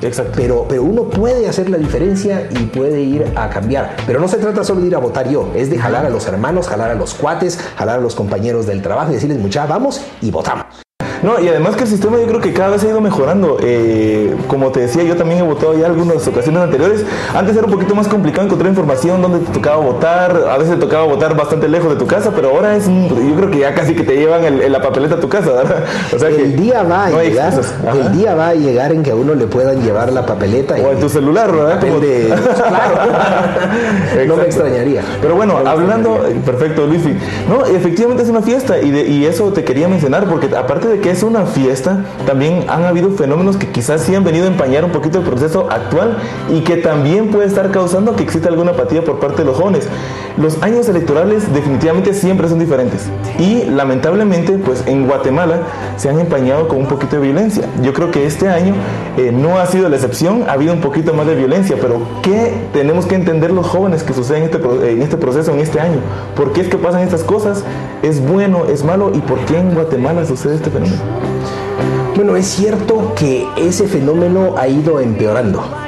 Exacto. 0.02 0.32
Pero, 0.36 0.66
pero 0.68 0.82
uno 0.82 1.04
puede 1.04 1.48
hacer 1.48 1.70
la 1.70 1.78
diferencia 1.78 2.48
y 2.50 2.64
puede 2.66 3.00
ir 3.00 3.32
a 3.36 3.48
cambiar. 3.48 3.96
Pero 4.06 4.20
no 4.20 4.28
se 4.28 4.36
trata 4.36 4.62
solo 4.62 4.82
de 4.82 4.88
ir 4.88 4.94
a 4.94 4.98
votar 4.98 5.28
yo, 5.28 5.50
es 5.54 5.70
de 5.70 5.78
jalar 5.78 6.06
a 6.06 6.10
los 6.10 6.26
hermanos, 6.26 6.68
jalar 6.68 6.90
a 6.90 6.94
los 6.94 7.14
cuates, 7.14 7.58
jalar 7.76 7.98
a 7.98 8.02
los 8.02 8.14
compañeros 8.14 8.66
del 8.66 8.82
trabajo 8.82 9.10
y 9.10 9.14
decirles, 9.14 9.38
mucha, 9.38 9.66
vamos 9.66 10.00
y 10.20 10.30
votamos. 10.30 10.83
No, 11.24 11.40
y 11.40 11.48
además 11.48 11.74
que 11.74 11.84
el 11.84 11.88
sistema 11.88 12.18
yo 12.18 12.26
creo 12.26 12.40
que 12.40 12.52
cada 12.52 12.68
vez 12.68 12.84
ha 12.84 12.88
ido 12.88 13.00
mejorando. 13.00 13.56
Eh, 13.62 14.36
como 14.46 14.70
te 14.72 14.80
decía, 14.80 15.04
yo 15.04 15.16
también 15.16 15.40
he 15.40 15.42
votado 15.42 15.74
ya 15.74 15.86
algunas 15.86 16.28
ocasiones 16.28 16.60
anteriores. 16.60 17.02
Antes 17.34 17.56
era 17.56 17.64
un 17.64 17.72
poquito 17.72 17.94
más 17.94 18.08
complicado 18.08 18.44
encontrar 18.44 18.68
información 18.68 19.22
donde 19.22 19.38
te 19.38 19.50
tocaba 19.50 19.78
votar. 19.78 20.44
A 20.50 20.58
veces 20.58 20.74
te 20.74 20.80
tocaba 20.80 21.04
votar 21.04 21.34
bastante 21.34 21.66
lejos 21.66 21.88
de 21.88 21.96
tu 21.96 22.06
casa, 22.06 22.30
pero 22.36 22.50
ahora 22.50 22.76
es, 22.76 22.86
yo 22.88 23.34
creo 23.36 23.50
que 23.50 23.60
ya 23.60 23.74
casi 23.74 23.94
que 23.94 24.02
te 24.02 24.16
llevan 24.16 24.44
el, 24.44 24.70
la 24.70 24.82
papeleta 24.82 25.14
a 25.14 25.20
tu 25.20 25.30
casa, 25.30 25.50
¿verdad? 25.50 25.84
O 26.14 26.18
sea 26.18 26.28
el 26.28 26.56
día 26.56 26.82
va 26.82 27.06
a 27.06 27.22
llegar, 27.22 27.54
el 27.54 28.12
día 28.12 28.34
va 28.34 28.48
a 28.48 28.54
llegar 28.54 28.92
en 28.92 29.02
que 29.02 29.12
a 29.12 29.14
uno 29.14 29.34
le 29.34 29.46
puedan 29.46 29.82
llevar 29.82 30.12
la 30.12 30.26
papeleta. 30.26 30.74
O 30.74 30.92
en 30.92 31.00
tu 31.00 31.08
celular, 31.08 31.50
¿verdad? 31.50 31.80
claro. 31.80 31.96
no 34.26 34.36
me 34.36 34.44
extrañaría. 34.44 35.00
Pero 35.22 35.36
bueno, 35.36 35.56
hablando, 35.64 36.22
perfecto, 36.44 36.86
Luis. 36.86 37.02
No, 37.48 37.64
efectivamente 37.64 38.24
es 38.24 38.28
una 38.28 38.42
fiesta 38.42 38.78
y, 38.78 38.90
y 38.90 39.24
eso 39.24 39.54
te 39.54 39.64
quería 39.64 39.88
mencionar 39.88 40.26
porque 40.26 40.54
aparte 40.54 40.88
de 40.88 41.00
que 41.00 41.13
es 41.14 41.22
una 41.22 41.46
fiesta, 41.46 42.04
también 42.26 42.64
han 42.68 42.84
habido 42.84 43.10
fenómenos 43.12 43.56
que 43.56 43.68
quizás 43.68 44.02
sí 44.02 44.16
han 44.16 44.24
venido 44.24 44.46
a 44.46 44.48
empañar 44.48 44.84
un 44.84 44.90
poquito 44.90 45.18
el 45.18 45.24
proceso 45.24 45.68
actual 45.70 46.18
y 46.52 46.62
que 46.62 46.76
también 46.76 47.30
puede 47.30 47.46
estar 47.46 47.70
causando 47.70 48.16
que 48.16 48.24
exista 48.24 48.48
alguna 48.48 48.72
apatía 48.72 49.04
por 49.04 49.20
parte 49.20 49.42
de 49.42 49.44
los 49.44 49.56
jóvenes. 49.56 49.86
Los 50.36 50.60
años 50.64 50.88
electorales 50.88 51.54
definitivamente 51.54 52.12
siempre 52.14 52.48
son 52.48 52.58
diferentes 52.58 53.08
y 53.38 53.62
lamentablemente 53.70 54.58
pues 54.58 54.82
en 54.86 55.06
Guatemala 55.06 55.60
se 55.96 56.08
han 56.08 56.18
empañado 56.18 56.66
con 56.66 56.78
un 56.78 56.86
poquito 56.86 57.16
de 57.16 57.22
violencia. 57.22 57.68
Yo 57.80 57.92
creo 57.92 58.10
que 58.10 58.26
este 58.26 58.48
año 58.48 58.74
eh, 59.16 59.30
no 59.32 59.60
ha 59.60 59.66
sido 59.66 59.88
la 59.88 59.94
excepción, 59.94 60.44
ha 60.48 60.52
habido 60.54 60.72
un 60.72 60.80
poquito 60.80 61.14
más 61.14 61.28
de 61.28 61.36
violencia, 61.36 61.76
pero 61.80 62.00
¿qué 62.22 62.52
tenemos 62.72 63.06
que 63.06 63.14
entender 63.14 63.52
los 63.52 63.68
jóvenes 63.68 64.02
que 64.02 64.12
suceden 64.12 64.42
en 64.42 64.50
este, 64.50 64.92
en 64.92 65.02
este 65.02 65.16
proceso, 65.16 65.52
en 65.52 65.60
este 65.60 65.78
año? 65.78 66.00
¿Por 66.34 66.52
qué 66.52 66.62
es 66.62 66.68
que 66.68 66.76
pasan 66.76 67.02
estas 67.02 67.22
cosas? 67.22 67.62
¿Es 68.02 68.20
bueno, 68.20 68.64
es 68.68 68.82
malo? 68.82 69.12
¿Y 69.14 69.20
por 69.20 69.38
qué 69.46 69.58
en 69.58 69.74
Guatemala 69.74 70.26
sucede 70.26 70.56
este 70.56 70.70
fenómeno? 70.70 70.93
Bueno, 72.16 72.36
es 72.36 72.46
cierto 72.46 73.14
que 73.14 73.46
ese 73.56 73.86
fenómeno 73.88 74.54
ha 74.56 74.68
ido 74.68 75.00
empeorando. 75.00 75.83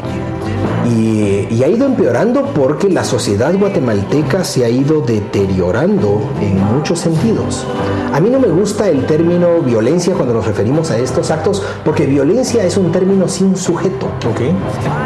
Y, 0.88 1.48
y 1.50 1.62
ha 1.64 1.68
ido 1.68 1.86
empeorando 1.86 2.52
porque 2.54 2.88
la 2.88 3.04
sociedad 3.04 3.52
guatemalteca 3.58 4.44
se 4.44 4.64
ha 4.64 4.68
ido 4.68 5.00
deteriorando 5.00 6.20
en 6.40 6.62
muchos 6.74 7.00
sentidos. 7.00 7.66
A 8.12 8.20
mí 8.20 8.30
no 8.30 8.38
me 8.38 8.48
gusta 8.48 8.88
el 8.88 9.04
término 9.04 9.60
violencia 9.60 10.14
cuando 10.14 10.32
nos 10.34 10.46
referimos 10.46 10.90
a 10.90 10.98
estos 10.98 11.30
actos 11.30 11.62
porque 11.84 12.06
violencia 12.06 12.64
es 12.64 12.76
un 12.76 12.92
término 12.92 13.28
sin 13.28 13.56
sujeto. 13.56 14.06
Ok. 14.06 14.40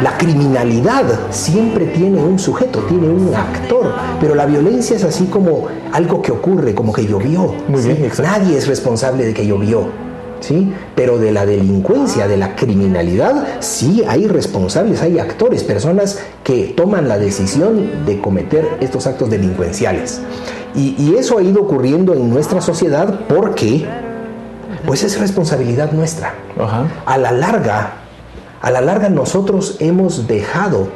La 0.03 0.17
criminalidad 0.17 1.05
siempre 1.31 1.87
tiene 1.87 2.21
un 2.21 2.37
sujeto, 2.37 2.79
tiene 2.87 3.09
un 3.09 3.33
actor, 3.33 3.93
pero 4.19 4.35
la 4.35 4.45
violencia 4.45 4.95
es 4.95 5.03
así 5.03 5.25
como 5.25 5.67
algo 5.91 6.21
que 6.21 6.31
ocurre, 6.31 6.75
como 6.75 6.93
que 6.93 7.05
llovió. 7.05 7.53
Muy 7.67 7.81
bien. 7.81 8.11
Nadie 8.21 8.57
es 8.57 8.67
responsable 8.67 9.25
de 9.25 9.33
que 9.33 9.45
llovió. 9.45 10.10
¿Sí? 10.41 10.73
Pero 10.95 11.19
de 11.19 11.31
la 11.31 11.45
delincuencia, 11.45 12.27
de 12.27 12.35
la 12.35 12.55
criminalidad, 12.55 13.61
sí 13.61 14.03
hay 14.07 14.27
responsables, 14.27 15.01
hay 15.01 15.19
actores, 15.19 15.63
personas 15.63 16.19
que 16.43 16.73
toman 16.75 17.07
la 17.07 17.17
decisión 17.17 18.05
de 18.05 18.19
cometer 18.19 18.67
estos 18.81 19.07
actos 19.07 19.29
delincuenciales. 19.29 20.19
Y, 20.75 20.95
y 20.97 21.15
eso 21.17 21.37
ha 21.37 21.43
ido 21.43 21.61
ocurriendo 21.61 22.13
en 22.15 22.29
nuestra 22.29 22.59
sociedad 22.59 23.21
porque, 23.29 23.85
pues 24.85 25.03
es 25.03 25.19
responsabilidad 25.19 25.91
nuestra 25.91 26.33
Ajá. 26.59 26.87
a 27.05 27.17
la 27.17 27.31
larga, 27.31 27.93
a 28.61 28.71
la 28.71 28.81
larga 28.81 29.09
nosotros 29.09 29.77
hemos 29.79 30.27
dejado 30.27 30.87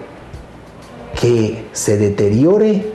que 1.19 1.65
se 1.71 1.97
deteriore 1.97 2.94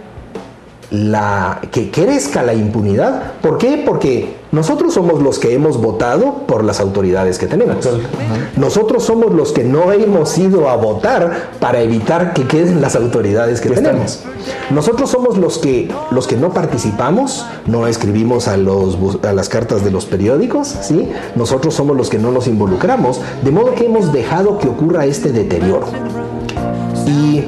la 0.90 1.61
que 1.70 1.90
crezca 1.90 2.42
la 2.42 2.54
impunidad. 2.54 3.35
¿Por 3.40 3.59
qué? 3.59 3.82
Porque 3.85 4.40
nosotros 4.52 4.94
somos 4.94 5.23
los 5.23 5.38
que 5.38 5.54
hemos 5.54 5.80
votado 5.80 6.38
por 6.47 6.64
las 6.64 6.80
autoridades 6.80 7.38
que 7.38 7.47
tenemos. 7.47 7.88
Nosotros 8.56 9.04
somos 9.04 9.32
los 9.32 9.52
que 9.52 9.62
no 9.62 9.92
hemos 9.92 10.37
ido 10.38 10.68
a 10.68 10.76
votar 10.76 11.50
para 11.61 11.80
evitar 11.80 12.32
que 12.32 12.49
queden 12.49 12.80
las 12.80 12.97
autoridades 12.97 13.61
que 13.61 13.70
tenemos. 13.70 14.25
Nosotros 14.70 15.11
somos 15.11 15.38
los 15.38 15.59
que 15.59 15.88
los 16.11 16.26
que 16.26 16.37
no 16.37 16.52
participamos, 16.52 17.47
no 17.66 17.87
escribimos 17.87 18.49
a 18.49 18.56
los 18.56 18.99
a 19.23 19.32
las 19.32 19.49
cartas 19.49 19.85
de 19.85 19.92
los 19.92 20.06
periódicos, 20.06 20.66
¿sí? 20.82 21.09
Nosotros 21.37 21.75
somos 21.75 21.97
los 21.97 22.11
que 22.11 22.18
no 22.18 22.32
nos 22.32 22.49
involucramos, 22.49 23.20
de 23.44 23.50
modo 23.52 23.75
que 23.76 23.87
hemos 23.87 24.12
dejado 24.12 24.59
que 24.59 24.68
ocurra 24.68 25.06
este 25.06 25.30
deterioro. 25.30 25.87
Y 27.11 27.45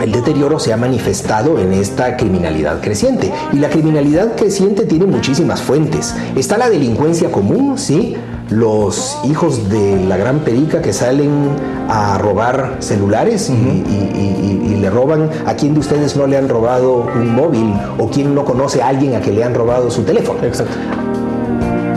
el 0.00 0.12
deterioro 0.12 0.58
se 0.60 0.72
ha 0.72 0.76
manifestado 0.76 1.58
en 1.58 1.72
esta 1.72 2.16
criminalidad 2.16 2.80
creciente. 2.80 3.32
Y 3.52 3.56
la 3.56 3.68
criminalidad 3.68 4.36
creciente 4.36 4.84
tiene 4.86 5.06
muchísimas 5.06 5.60
fuentes. 5.60 6.14
Está 6.36 6.56
la 6.56 6.70
delincuencia 6.70 7.30
común, 7.32 7.76
¿sí? 7.78 8.16
Los 8.48 9.18
hijos 9.24 9.68
de 9.68 10.04
la 10.06 10.16
gran 10.16 10.38
perica 10.40 10.80
que 10.80 10.92
salen 10.92 11.48
a 11.88 12.16
robar 12.18 12.76
celulares 12.78 13.50
y, 13.50 13.52
y- 13.54 14.12
y- 14.14 14.72
y 14.72 14.76
le 14.76 14.88
roban 14.88 15.30
a 15.46 15.54
quien 15.54 15.74
de 15.74 15.80
ustedes 15.80 16.16
no 16.16 16.28
le 16.28 16.36
han 16.36 16.48
robado 16.48 17.08
un 17.12 17.34
móvil 17.34 17.74
o 17.98 18.08
quien 18.08 18.34
no 18.36 18.44
conoce 18.44 18.82
a 18.82 18.88
alguien 18.88 19.16
a 19.16 19.20
que 19.20 19.32
le 19.32 19.42
han 19.42 19.54
robado 19.54 19.90
su 19.90 20.02
teléfono. 20.02 20.44
Exacto. 20.44 20.76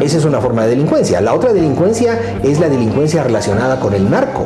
Esa 0.02 0.18
es 0.18 0.26
una 0.26 0.40
forma 0.40 0.64
de 0.64 0.70
delincuencia. 0.70 1.22
La 1.22 1.34
otra 1.36 1.54
delincuencia 1.54 2.18
es 2.42 2.60
la 2.60 2.70
delincuencia 2.70 3.22
relacionada 3.24 3.80
con 3.80 3.94
el 3.94 4.10
narco, 4.10 4.46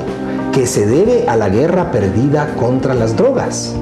que 0.53 0.67
se 0.67 0.85
debe 0.85 1.25
a 1.27 1.35
la 1.35 1.49
guerra 1.49 1.91
perdida 1.91 2.53
contra 2.55 2.93
las 2.93 3.15
drogas. 3.15 3.75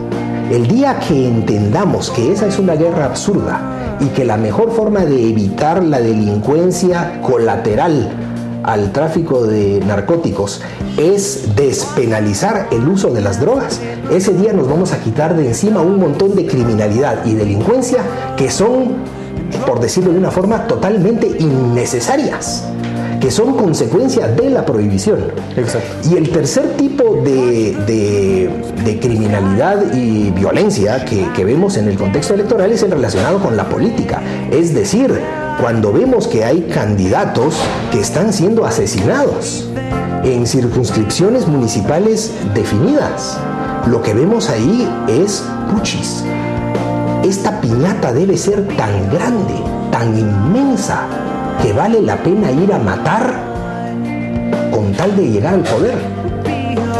El 0.49 0.67
día 0.67 0.99
que 0.99 1.27
entendamos 1.27 2.09
que 2.11 2.31
esa 2.31 2.47
es 2.47 2.57
una 2.59 2.75
guerra 2.75 3.05
absurda 3.05 3.97
y 3.99 4.05
que 4.07 4.25
la 4.25 4.37
mejor 4.37 4.71
forma 4.71 5.05
de 5.05 5.29
evitar 5.29 5.83
la 5.83 5.99
delincuencia 5.99 7.21
colateral 7.21 8.09
al 8.63 8.91
tráfico 8.91 9.45
de 9.45 9.81
narcóticos 9.85 10.61
es 10.97 11.55
despenalizar 11.55 12.67
el 12.71 12.87
uso 12.87 13.11
de 13.11 13.21
las 13.21 13.39
drogas, 13.39 13.79
ese 14.11 14.33
día 14.33 14.53
nos 14.53 14.67
vamos 14.67 14.93
a 14.93 14.99
quitar 14.99 15.35
de 15.35 15.47
encima 15.47 15.81
un 15.81 15.99
montón 15.99 16.35
de 16.35 16.45
criminalidad 16.45 17.25
y 17.25 17.33
delincuencia 17.33 18.01
que 18.37 18.49
son 18.49 19.11
por 19.65 19.79
decirlo 19.79 20.11
de 20.11 20.19
una 20.19 20.31
forma, 20.31 20.67
totalmente 20.67 21.27
innecesarias, 21.27 22.63
que 23.21 23.29
son 23.31 23.55
consecuencia 23.55 24.27
de 24.27 24.49
la 24.49 24.65
prohibición. 24.65 25.19
Exacto. 25.55 26.09
Y 26.09 26.17
el 26.17 26.29
tercer 26.31 26.75
tipo 26.75 27.15
de, 27.23 27.75
de- 27.85 28.49
de 28.83 28.99
criminalidad 28.99 29.93
y 29.93 30.31
violencia 30.31 31.05
que, 31.05 31.27
que 31.35 31.45
vemos 31.45 31.77
en 31.77 31.87
el 31.87 31.97
contexto 31.97 32.33
electoral 32.33 32.71
es 32.71 32.81
el 32.83 32.91
relacionado 32.91 33.39
con 33.39 33.55
la 33.55 33.69
política. 33.69 34.21
Es 34.51 34.73
decir, 34.73 35.13
cuando 35.61 35.93
vemos 35.93 36.27
que 36.27 36.43
hay 36.43 36.61
candidatos 36.63 37.55
que 37.91 37.99
están 37.99 38.33
siendo 38.33 38.65
asesinados 38.65 39.69
en 40.23 40.47
circunscripciones 40.47 41.47
municipales 41.47 42.31
definidas. 42.55 43.37
Lo 43.87 44.01
que 44.01 44.13
vemos 44.15 44.49
ahí 44.49 44.87
es 45.07 45.43
puchis, 45.71 46.23
esta 47.23 47.59
piñata 47.61 48.13
debe 48.13 48.37
ser 48.37 48.67
tan 48.77 49.09
grande, 49.11 49.53
tan 49.91 50.17
inmensa, 50.17 51.05
que 51.61 51.73
vale 51.73 52.01
la 52.01 52.17
pena 52.17 52.51
ir 52.51 52.71
a 52.73 52.77
matar 52.79 53.33
con 54.71 54.91
tal 54.93 55.15
de 55.15 55.29
llegar 55.29 55.53
al 55.55 55.61
poder. 55.63 55.97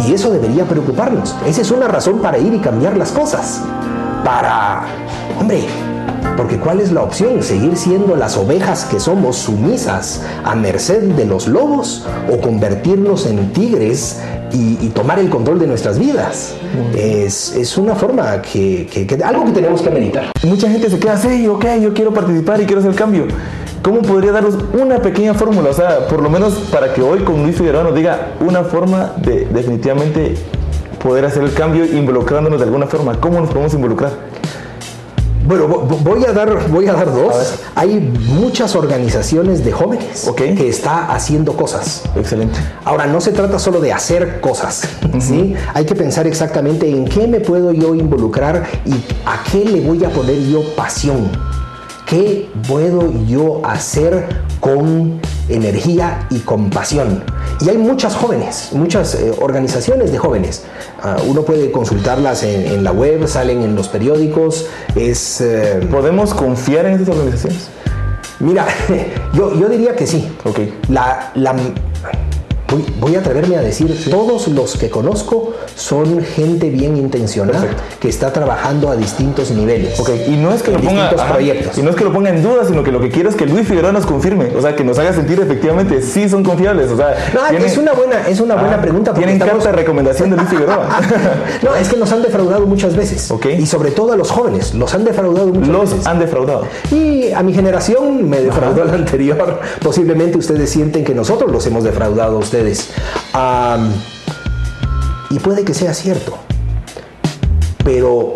Y 0.08 0.14
eso 0.14 0.32
debería 0.32 0.66
preocuparnos. 0.66 1.36
Esa 1.46 1.62
es 1.62 1.72
una 1.72 1.88
razón 1.88 2.20
para 2.20 2.38
ir 2.38 2.54
y 2.54 2.60
cambiar 2.60 2.98
las 2.98 3.12
cosas. 3.12 3.62
Para, 4.26 4.84
hombre, 5.40 5.64
porque 6.38 6.58
¿cuál 6.58 6.80
es 6.80 6.92
la 6.92 7.02
opción? 7.04 7.42
¿Seguir 7.44 7.76
siendo 7.78 8.16
las 8.16 8.38
ovejas 8.38 8.86
que 8.86 9.00
somos 9.00 9.36
sumisas 9.38 10.22
a 10.44 10.56
merced 10.56 11.04
de 11.16 11.26
los 11.26 11.48
lobos 11.48 12.06
o 12.32 12.40
convertirnos 12.40 13.26
en 13.26 13.52
tigres 13.54 14.20
y, 14.54 14.88
tomar 14.90 15.18
el 15.20 15.30
control 15.30 15.60
de 15.60 15.68
nuestras 15.68 15.98
vidas? 15.98 16.54
Es, 16.96 17.56
es 17.56 17.78
una 17.78 17.96
forma 17.96 18.42
que, 18.42 18.88
que- 18.92 19.06
que- 19.08 19.24
algo 19.24 19.46
que 19.46 19.52
tenemos 19.52 19.82
que 19.82 19.90
meditar. 19.90 20.32
Mucha 20.44 20.70
gente 20.70 20.90
se 20.90 21.00
queda 21.00 21.14
así, 21.14 21.48
ok, 21.48 21.66
yo 21.82 21.94
quiero 21.94 22.14
participar 22.14 22.60
y 22.62 22.66
quiero 22.66 22.82
hacer 22.82 22.94
cambio. 22.96 23.26
¿Cómo 23.82 24.02
podría 24.02 24.32
darnos 24.32 24.56
una 24.80 25.00
pequeña 25.00 25.34
fórmula? 25.34 25.70
O 25.70 25.74
sea, 25.74 26.08
por 26.08 26.22
lo 26.22 26.30
menos 26.30 26.54
para 26.72 26.94
que 26.94 27.02
hoy 27.02 27.20
con 27.22 27.42
Luis 27.44 27.56
Figueroa 27.58 27.84
nos 27.84 27.96
diga 27.96 28.34
una 28.40 28.64
forma 28.64 29.14
de 29.18 29.46
definitivamente 29.46 30.36
poder 31.02 31.26
hacer 31.26 31.42
el 31.44 31.54
cambio 31.54 31.84
involucrándonos 31.86 32.60
de 32.60 32.66
alguna 32.66 32.86
forma. 32.86 33.20
¿Cómo 33.20 33.40
nos 33.40 33.50
podemos 33.50 33.74
involucrar? 33.74 34.12
Bueno, 35.44 35.68
vo- 35.68 35.88
vo- 35.88 35.98
voy 36.04 36.24
a 36.26 36.32
dar, 36.32 36.70
voy 36.70 36.88
a 36.88 36.94
dar 36.94 37.12
dos. 37.12 37.56
Hay 37.74 38.00
muchas 38.40 38.76
organizaciones 38.76 39.66
de 39.66 39.72
jóvenes 39.72 40.28
que 40.56 40.70
está 40.70 41.12
haciendo 41.12 41.54
cosas. 41.54 42.04
Excelente. 42.16 42.60
Ahora, 42.86 43.08
no 43.08 43.20
se 43.20 43.32
trata 43.32 43.58
solo 43.58 43.82
de 43.82 43.92
hacer 43.92 44.40
cosas, 44.42 44.84
¿sí? 45.20 45.56
Hay 45.74 45.86
que 45.86 45.96
pensar 45.96 46.28
exactamente 46.28 46.88
en 46.88 47.06
qué 47.06 47.28
me 47.28 47.40
puedo 47.40 47.72
yo 47.74 47.96
involucrar 47.96 48.68
y 48.86 48.94
a 49.26 49.44
qué 49.52 49.66
le 49.66 49.82
voy 49.82 50.06
a 50.06 50.10
poner 50.10 50.40
yo 50.44 50.62
pasión. 50.76 51.32
¿Qué 52.12 52.50
puedo 52.68 53.10
yo 53.26 53.62
hacer 53.66 54.28
con 54.60 55.22
energía 55.48 56.28
y 56.30 56.40
con 56.40 56.70
pasión? 56.70 57.24
Y 57.62 57.70
hay 57.70 57.78
muchas 57.78 58.16
jóvenes, 58.18 58.72
muchas 58.74 59.16
eh, 59.16 59.32
organizaciones 59.40 60.12
de 60.12 60.18
jóvenes. 60.18 60.66
Ah, 61.02 61.16
uno 61.26 61.44
puede 61.44 61.72
consultarlas 61.72 62.44
en, 62.44 62.66
en 62.66 62.84
la 62.84 62.92
web, 62.92 63.26
salen 63.30 63.62
en 63.62 63.76
los 63.76 63.88
periódicos. 63.88 64.66
Es, 64.94 65.40
eh, 65.40 65.88
¿Podemos 65.90 66.34
confiar 66.34 66.86
en 66.88 67.00
estas 67.00 67.16
organizaciones? 67.16 67.70
mira, 68.42 68.66
yo, 69.34 69.58
yo 69.58 69.70
diría 69.70 69.96
que 69.96 70.06
sí. 70.06 70.36
Ok. 70.44 70.60
La, 70.90 71.32
la- 71.36 71.56
voy, 72.72 72.86
voy 73.00 73.16
a 73.16 73.20
atreverme 73.20 73.58
a 73.58 73.62
decir, 73.62 74.06
todos 74.10 74.48
los 74.48 74.78
que 74.78 74.90
conozco 74.90 75.54
son 75.76 76.22
gente 76.24 76.70
bien 76.70 76.98
intencionada 76.98 77.60
Perfecto. 77.62 77.84
que 78.00 78.10
está 78.10 78.32
trabajando 78.34 78.90
a 78.90 78.96
distintos 78.96 79.52
niveles. 79.52 80.00
Ok, 80.00 80.10
y 80.28 80.32
no 80.38 80.54
es 80.54 80.64
que 80.64 80.72
lo 80.72 80.80
ponga 80.80 81.10
ajá, 81.10 81.34
proyectos. 81.34 81.78
y 81.78 81.82
no 81.84 81.90
es 81.90 81.96
que 81.96 82.04
lo 82.04 82.14
ponga 82.14 82.30
en 82.30 82.42
duda, 82.42 82.66
sino 82.66 82.84
que 82.84 82.92
lo 82.92 83.00
que 83.00 83.10
quiero 83.10 83.30
es 83.30 83.36
que 83.36 83.46
Luis 83.46 83.68
Figueroa 83.68 83.92
nos 83.92 84.06
confirme, 84.06 84.52
o 84.56 84.62
sea, 84.62 84.76
que 84.76 84.84
nos 84.84 84.98
haga 85.00 85.14
sentir 85.14 85.40
efectivamente 85.40 86.02
sí 86.02 86.28
son 86.30 86.44
confiables, 86.44 86.90
o 86.92 86.98
sea, 86.98 87.16
No, 87.34 87.48
es 87.58 87.78
una 87.78 87.94
buena, 87.94 88.28
es 88.28 88.40
una 88.40 88.56
buena 88.56 88.74
Ajá, 88.76 88.82
pregunta. 88.82 89.12
porque 89.12 89.26
Tienen 89.26 89.42
estamos- 89.42 89.64
carta 89.64 89.72
de 89.76 89.82
recomendación 89.84 90.30
de 90.32 90.38
Luis 90.38 90.50
Figueroa. 90.50 90.88
no, 91.64 91.76
es 91.76 91.90
que 91.90 91.98
nos 91.98 92.12
han 92.12 92.22
defraudado 92.22 92.66
muchas 92.66 92.96
veces. 92.96 93.32
Y 93.58 93.66
sobre 93.66 93.92
todo 93.92 94.14
a 94.14 94.16
los 94.16 94.32
jóvenes, 94.32 94.74
los 94.74 94.94
han 94.94 95.04
defraudado 95.04 95.48
muchas 95.48 95.68
Los 95.70 95.90
veces. 95.92 96.08
han 96.08 96.20
defraudado. 96.20 96.66
Y 96.92 97.32
a 97.32 97.42
mi 97.44 97.54
generación 97.54 98.30
me 98.30 98.40
defraudó 98.42 98.86
la 98.86 98.94
anterior. 98.94 99.60
Posiblemente 99.84 100.38
ustedes 100.38 100.70
sienten 100.70 101.04
que 101.04 101.14
nosotros 101.14 101.52
los 101.52 101.66
hemos 101.68 101.84
defraudado 101.84 102.38
a 102.38 102.40
ustedes. 102.40 102.61
Y 105.30 105.40
puede 105.40 105.64
que 105.64 105.74
sea 105.74 105.94
cierto. 105.94 106.38
Pero 107.84 108.36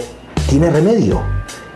tiene 0.49 0.69
remedio. 0.69 1.21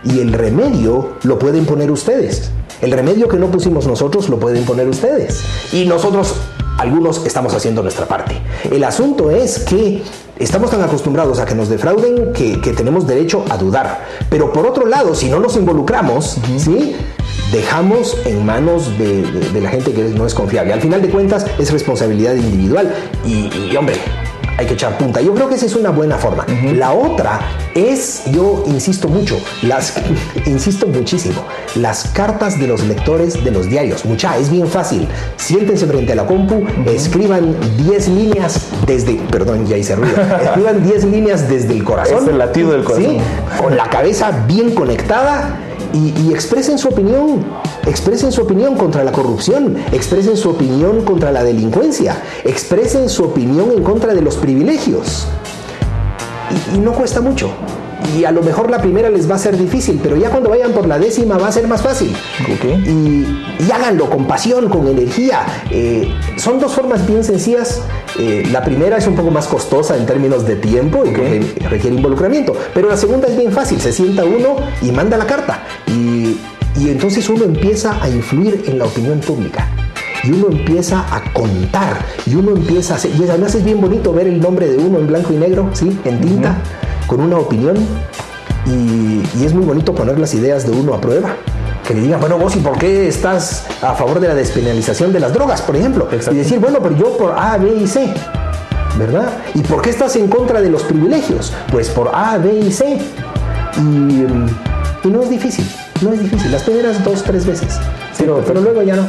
Y 0.04 0.20
el 0.20 0.32
remedio 0.34 1.18
lo 1.24 1.38
pueden 1.38 1.66
poner 1.66 1.92
ustedes. 1.92 2.52
El 2.82 2.92
remedio 2.92 3.28
que 3.28 3.38
no 3.38 3.48
pusimos 3.48 3.86
nosotros 3.88 4.30
lo 4.30 4.40
pueden 4.40 4.64
poner 4.64 4.88
ustedes. 4.88 5.44
Y 5.74 5.86
nosotros, 5.86 6.36
algunos, 6.78 7.26
estamos 7.26 7.54
haciendo 7.54 7.84
nuestra 7.84 8.08
parte. 8.08 8.40
El 8.72 8.86
asunto 8.86 9.30
es 9.30 9.60
que 9.60 10.02
estamos 10.38 10.72
tan 10.72 10.82
acostumbrados 10.82 11.40
a 11.40 11.46
que 11.46 11.56
nos 11.56 11.68
defrauden 11.68 12.32
que, 12.32 12.62
que 12.62 12.72
tenemos 12.72 13.06
derecho 13.06 13.44
a 13.50 13.58
dudar. 13.58 14.06
Pero 14.30 14.54
por 14.54 14.66
otro 14.66 14.86
lado, 14.88 15.14
si 15.14 15.28
no 15.28 15.42
nos 15.42 15.58
involucramos, 15.58 16.38
¿sí? 16.58 16.96
Dejamos 17.52 18.18
en 18.26 18.46
manos 18.46 18.98
de, 18.98 19.22
de- 19.24 19.50
de 19.52 19.62
la 19.62 19.70
gente 19.70 19.92
que 19.94 20.04
no 20.04 20.26
es 20.26 20.34
confiable. 20.34 20.74
Al 20.74 20.82
final 20.82 21.02
de 21.02 21.10
cuentas, 21.10 21.46
es 21.58 21.72
responsabilidad 21.72 22.36
individual. 22.36 22.94
Y, 23.26 23.50
y, 23.72 23.76
hombre, 23.78 23.96
hay 24.58 24.66
que 24.66 24.74
echar 24.74 24.98
punta. 24.98 25.22
Yo 25.22 25.34
creo 25.34 25.48
que 25.48 25.56
esa 25.56 25.66
es 25.66 25.76
una 25.76 25.90
buena 25.90 26.18
forma. 26.18 26.46
La 26.76 26.92
otra 26.92 27.40
es, 27.74 28.24
yo 28.32 28.64
insisto 28.68 29.08
mucho, 29.08 29.40
las, 29.62 29.94
insisto 30.46 30.86
muchísimo, 30.86 31.44
las 31.76 32.10
cartas 32.10 32.60
de 32.60 32.68
los 32.68 32.84
lectores 32.84 33.42
de 33.44 33.52
los 33.52 33.70
diarios. 33.70 34.04
Mucha, 34.04 34.38
es 34.38 34.50
bien 34.52 34.68
fácil. 34.68 35.08
Siéntense 35.38 35.88
frente 35.88 36.12
a 36.12 36.16
la 36.18 36.26
compu, 36.26 36.66
escriban 36.88 37.56
10 37.78 38.08
líneas 38.10 38.68
desde, 38.86 39.14
perdón, 39.32 39.66
ya 39.66 39.78
hice 39.78 39.96
ruido, 39.96 40.18
escriban 40.44 40.84
10 40.84 41.06
líneas 41.06 41.48
desde 41.50 41.74
el 41.74 41.84
corazón. 41.86 42.24
Es 42.24 42.28
el 42.30 42.38
latido 42.38 42.72
del 42.72 42.84
corazón. 42.84 43.14
¿sí? 43.14 43.22
Con 43.64 43.78
la 43.78 43.90
cabeza 43.90 44.44
bien 44.46 44.72
conectada 44.76 45.58
y, 45.94 46.32
expresen 46.32 46.78
su 46.78 46.90
opinión, 46.90 47.46
expresen 47.88 48.32
su 48.32 48.42
opinión 48.42 48.76
contra 48.76 49.04
la 49.04 49.12
corrupción, 49.12 49.78
expresen 49.92 50.38
su 50.38 50.50
opinión 50.50 51.04
contra 51.04 51.32
la 51.32 51.44
delincuencia, 51.44 52.22
expresen 52.44 53.10
su 53.10 53.24
opinión 53.24 53.72
en 53.72 53.84
contra 53.84 54.14
de 54.14 54.22
los 54.22 54.36
privilegios. 54.36 55.28
Y 56.76 56.80
no 56.80 56.94
cuesta 56.94 57.22
mucho. 57.22 57.52
Y 58.18 58.26
a 58.26 58.32
lo 58.32 58.42
mejor 58.42 58.70
la 58.70 58.82
primera 58.82 59.10
les 59.10 59.30
va 59.30 59.36
a 59.36 59.38
ser 59.38 59.58
difícil, 59.58 60.00
pero 60.02 60.18
ya 60.18 60.30
cuando 60.30 60.50
vayan 60.50 60.72
por 60.72 60.88
la 60.88 60.98
décima 60.98 61.38
va 61.38 61.48
a 61.48 61.52
ser 61.52 61.68
más 61.68 61.82
fácil. 61.82 62.16
Okay. 62.58 62.74
Y, 62.86 63.64
y, 63.64 63.72
háganlo 63.72 64.10
con 64.10 64.26
pasión, 64.26 64.70
con 64.70 64.88
energía. 64.88 65.46
Eh, 65.70 66.12
son 66.38 66.60
dos 66.60 66.74
formas 66.74 67.06
bien 67.06 67.24
sencillas. 67.24 67.82
Eh, 68.18 68.48
la 68.52 68.64
primera 68.64 68.98
es 68.98 69.08
un 69.08 69.16
poco 69.16 69.32
más 69.32 69.48
costosa 69.48 69.96
en 69.96 70.06
términos 70.06 70.46
de 70.46 70.56
tiempo 70.56 71.06
y 71.06 71.10
okay. 71.10 71.56
requiere 71.70 71.96
involucramiento, 71.96 72.56
pero 72.74 72.90
la 72.90 72.98
segunda 72.98 73.28
es 73.28 73.38
bien 73.38 73.52
fácil. 73.52 73.80
Se 73.80 73.92
sienta 73.92 74.24
uno 74.24 74.56
y 74.82 74.92
manda 74.92 75.18
la 75.18 75.28
carta. 75.28 75.64
Y, 75.88 76.38
y 76.80 76.90
entonces 76.90 77.30
uno 77.30 77.46
empieza 77.46 78.02
a 78.02 78.10
influir 78.10 78.64
en 78.68 78.80
la 78.80 78.86
opinión 78.86 79.20
pública 79.20 79.68
y 80.24 80.32
uno 80.32 80.48
empieza 80.52 81.06
a 81.16 81.22
contar 81.34 81.98
y 82.26 82.36
uno 82.36 82.52
empieza 82.52 82.94
a 82.94 82.98
hacer, 82.98 83.12
y 83.18 83.24
además 83.24 83.56
es 83.56 83.64
bien 83.64 83.80
bonito 83.80 84.14
ver 84.14 84.28
el 84.28 84.40
nombre 84.40 84.68
de 84.68 84.78
uno 84.78 85.00
en 85.00 85.08
blanco 85.08 85.34
y 85.34 85.38
negro, 85.38 85.70
¿sí? 85.74 85.98
En 86.04 86.20
tinta, 86.20 86.50
uh 86.50 86.54
-huh. 86.54 86.89
Con 87.10 87.22
una 87.22 87.38
opinión 87.38 87.76
y, 88.68 89.24
y, 89.38 89.46
es 89.46 89.54
muy 89.54 89.66
bonito 89.66 89.96
poner 89.96 90.20
las 90.20 90.34
ideas 90.36 90.66
de 90.66 90.72
uno 90.72 90.94
a 90.94 91.02
prueba. 91.02 91.36
Que 91.88 91.96
le 91.96 92.02
digan, 92.02 92.20
bueno, 92.20 92.38
vos, 92.38 92.56
¿y 92.56 92.60
por 92.60 92.78
qué 92.78 93.08
estás 93.08 93.66
a 93.82 93.96
favor 93.96 94.20
de 94.20 94.28
la 94.28 94.36
despenalización 94.36 95.12
de 95.12 95.20
las 95.20 95.34
drogas, 95.34 95.64
por 95.64 95.76
ejemplo? 95.76 96.08
Exacto. 96.12 96.36
Y 96.36 96.38
decir, 96.38 96.60
bueno, 96.60 96.78
pero 96.84 96.96
yo 96.96 97.18
por 97.18 97.32
A, 97.32 97.58
B 97.58 97.68
y 97.82 97.88
C, 97.88 98.14
¿verdad? 99.00 99.28
¿Y 99.56 99.62
por 99.62 99.82
qué 99.82 99.90
estás 99.90 100.16
en 100.18 100.28
contra 100.28 100.62
de 100.62 100.70
los 100.70 100.84
privilegios? 100.84 101.52
Pues 101.72 101.90
por 101.90 102.12
A, 102.14 102.38
B 102.38 102.54
y 102.68 102.72
C. 102.72 103.00
Y, 103.78 105.08
y 105.08 105.10
no 105.10 105.24
es 105.24 105.32
difícil, 105.32 105.68
no 106.02 106.14
es 106.14 106.22
difícil. 106.22 106.52
Las 106.52 106.62
primeras 106.62 107.04
dos, 107.04 107.24
tres 107.24 107.44
veces. 107.48 107.80
Pero, 108.20 108.44
pero 108.46 108.62
luego 108.62 108.84
ya 108.84 108.96
no. 108.96 109.06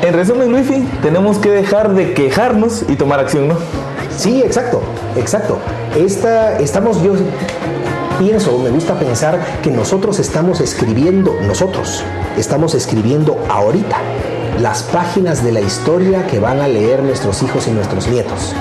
En 0.00 0.14
resumen, 0.14 0.50
Luifi, 0.50 0.88
tenemos 1.02 1.36
que 1.36 1.50
dejar 1.50 1.92
de 1.92 2.14
quejarnos 2.14 2.84
y 2.88 2.96
tomar 2.96 3.20
acción, 3.20 3.48
¿no? 3.48 3.56
Sí, 4.18 4.42
exacto, 4.42 4.82
exacto. 5.14 5.58
Esta, 5.96 6.58
estamos, 6.58 7.00
yo 7.04 7.12
pienso, 8.18 8.58
me 8.58 8.68
gusta 8.68 8.98
pensar 8.98 9.60
que 9.62 9.70
nosotros 9.70 10.18
estamos 10.18 10.60
escribiendo, 10.60 11.36
nosotros 11.46 12.02
estamos 12.36 12.74
escribiendo 12.74 13.38
ahorita 13.48 13.96
las 14.60 14.82
páginas 14.82 15.44
de 15.44 15.52
la 15.52 15.60
historia 15.60 16.26
que 16.26 16.40
van 16.40 16.60
a 16.60 16.66
leer 16.66 17.00
nuestros 17.04 17.44
hijos 17.44 17.68
y 17.68 17.70
nuestros 17.70 18.08
nietos. 18.08 18.54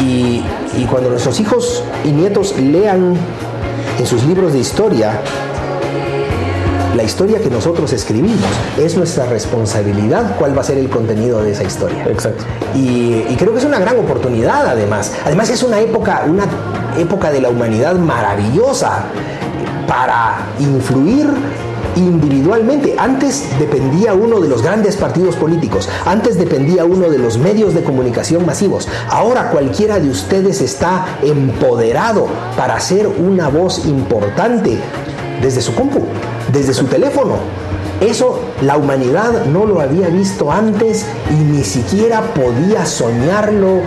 Y, 0.00 0.44
y 0.76 0.84
cuando 0.90 1.10
nuestros 1.10 1.38
hijos 1.38 1.84
y 2.04 2.10
nietos 2.10 2.58
lean 2.58 3.14
en 4.00 4.06
sus 4.06 4.24
libros 4.24 4.52
de 4.52 4.58
historia 4.58 5.20
historia 7.06 7.40
que 7.40 7.48
nosotros 7.48 7.92
escribimos. 7.92 8.44
Es 8.78 8.96
nuestra 8.96 9.24
responsabilidad 9.26 10.36
cuál 10.38 10.56
va 10.56 10.60
a 10.60 10.64
ser 10.64 10.76
el 10.76 10.90
contenido 10.90 11.42
de 11.42 11.52
esa 11.52 11.64
historia. 11.64 12.04
Exacto. 12.04 12.44
Y, 12.74 13.24
y, 13.28 13.36
creo 13.38 13.52
que 13.52 13.58
es 13.58 13.64
una 13.64 13.78
gran 13.78 13.98
oportunidad 13.98 14.66
además. 14.66 15.12
Además 15.24 15.48
es 15.48 15.62
una 15.62 15.80
época, 15.80 16.24
una 16.28 16.44
época 16.98 17.30
de 17.30 17.40
la 17.40 17.48
humanidad 17.48 17.94
maravillosa 17.94 19.04
para 19.86 20.48
influir 20.58 21.28
individualmente. 21.96 22.94
Antes 22.98 23.48
dependía 23.58 24.14
uno 24.14 24.40
de 24.40 24.48
los 24.48 24.62
grandes 24.62 24.96
partidos 24.96 25.36
políticos, 25.36 25.88
antes 26.04 26.38
dependía 26.38 26.84
uno 26.84 27.08
de 27.08 27.18
los 27.18 27.38
medios 27.38 27.74
de 27.74 27.82
comunicación 27.82 28.46
masivos. 28.46 28.88
Ahora 29.08 29.50
cualquiera 29.50 29.98
de 29.98 30.10
ustedes 30.10 30.60
está 30.60 31.18
empoderado 31.22 32.28
para 32.56 32.78
ser 32.80 33.06
una 33.06 33.48
voz 33.48 33.86
importante 33.86 34.78
desde 35.40 35.60
su 35.60 35.74
compu, 35.74 36.06
desde 36.52 36.74
su 36.74 36.86
teléfono. 36.86 37.36
Eso 38.00 38.40
la 38.60 38.76
humanidad 38.76 39.46
no 39.46 39.64
lo 39.64 39.80
había 39.80 40.08
visto 40.08 40.52
antes 40.52 41.06
y 41.30 41.44
ni 41.44 41.64
siquiera 41.64 42.20
podía 42.34 42.84
soñarlo 42.84 43.80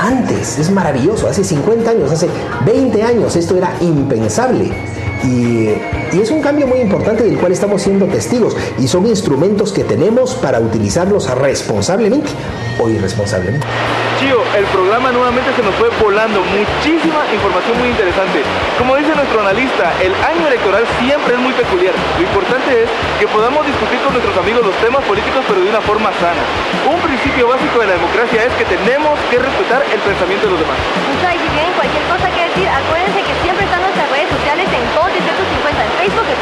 antes. 0.00 0.58
Es 0.58 0.70
maravilloso. 0.70 1.26
Hace 1.28 1.42
50 1.42 1.90
años, 1.90 2.12
hace 2.12 2.28
20 2.64 3.02
años 3.02 3.34
esto 3.34 3.56
era 3.56 3.74
impensable. 3.80 4.95
Y, 5.24 5.70
y, 6.12 6.20
es 6.20 6.30
un 6.30 6.40
cambio 6.40 6.66
muy 6.66 6.80
importante 6.80 7.24
del 7.24 7.38
cual 7.38 7.52
estamos 7.52 7.82
siendo 7.82 8.06
testigos 8.06 8.56
y 8.78 8.86
son 8.86 9.06
instrumentos 9.06 9.72
que 9.72 9.84
tenemos 9.84 10.34
para 10.34 10.60
utilizarlos 10.60 11.30
responsablemente 11.30 12.30
o 12.78 12.88
irresponsablemente. 12.88 13.66
Chío, 14.20 14.40
el 14.56 14.64
programa 14.72 15.12
nuevamente 15.12 15.52
se 15.52 15.62
nos 15.62 15.74
fue 15.76 15.88
volando, 16.00 16.40
muchísima 16.40 17.20
información 17.32 17.76
muy 17.78 17.88
interesante. 17.92 18.40
Como 18.78 18.96
dice 18.96 19.12
nuestro 19.14 19.40
analista, 19.40 19.92
el 20.00 20.12
año 20.24 20.48
electoral 20.48 20.84
siempre 21.00 21.34
es 21.34 21.40
muy 21.40 21.52
peculiar. 21.52 21.92
Lo 22.16 22.24
importante 22.24 22.84
es 22.84 22.88
que 23.20 23.28
podamos 23.28 23.66
discutir 23.66 24.00
con 24.00 24.12
nuestros 24.12 24.36
amigos 24.36 24.64
los 24.64 24.76
temas 24.80 25.04
políticos 25.04 25.44
pero 25.48 25.60
de 25.60 25.68
una 25.68 25.80
forma 25.80 26.12
sana. 26.16 26.40
Un 26.88 27.00
principio 27.00 27.48
básico 27.48 27.80
de 27.80 27.86
la 27.92 27.94
democracia 28.00 28.44
es 28.44 28.52
que 28.56 28.64
tenemos 28.64 29.16
que 29.28 29.36
respetar 29.36 29.80
el 29.84 30.00
pensamiento 30.00 30.44
de 30.48 30.52
los 30.52 30.60
demás. 30.60 30.78
Muchas 31.12 31.36
si 31.36 31.48
tienen 31.52 31.72
cualquier 31.76 32.04
cosa 32.08 32.26
que 32.32 32.40
decir, 32.52 32.68
acuérdense 32.68 33.20
que 33.20 33.34
siempre 33.44 33.64
están 33.64 33.80
nuestras 33.84 33.95
redes 34.26 34.38
sociales 34.38 34.68
en 34.72 34.94
todo 34.94 35.06
Distrito 35.06 35.42
50 35.44 35.84
en 35.84 35.92
Facebook, 35.92 36.36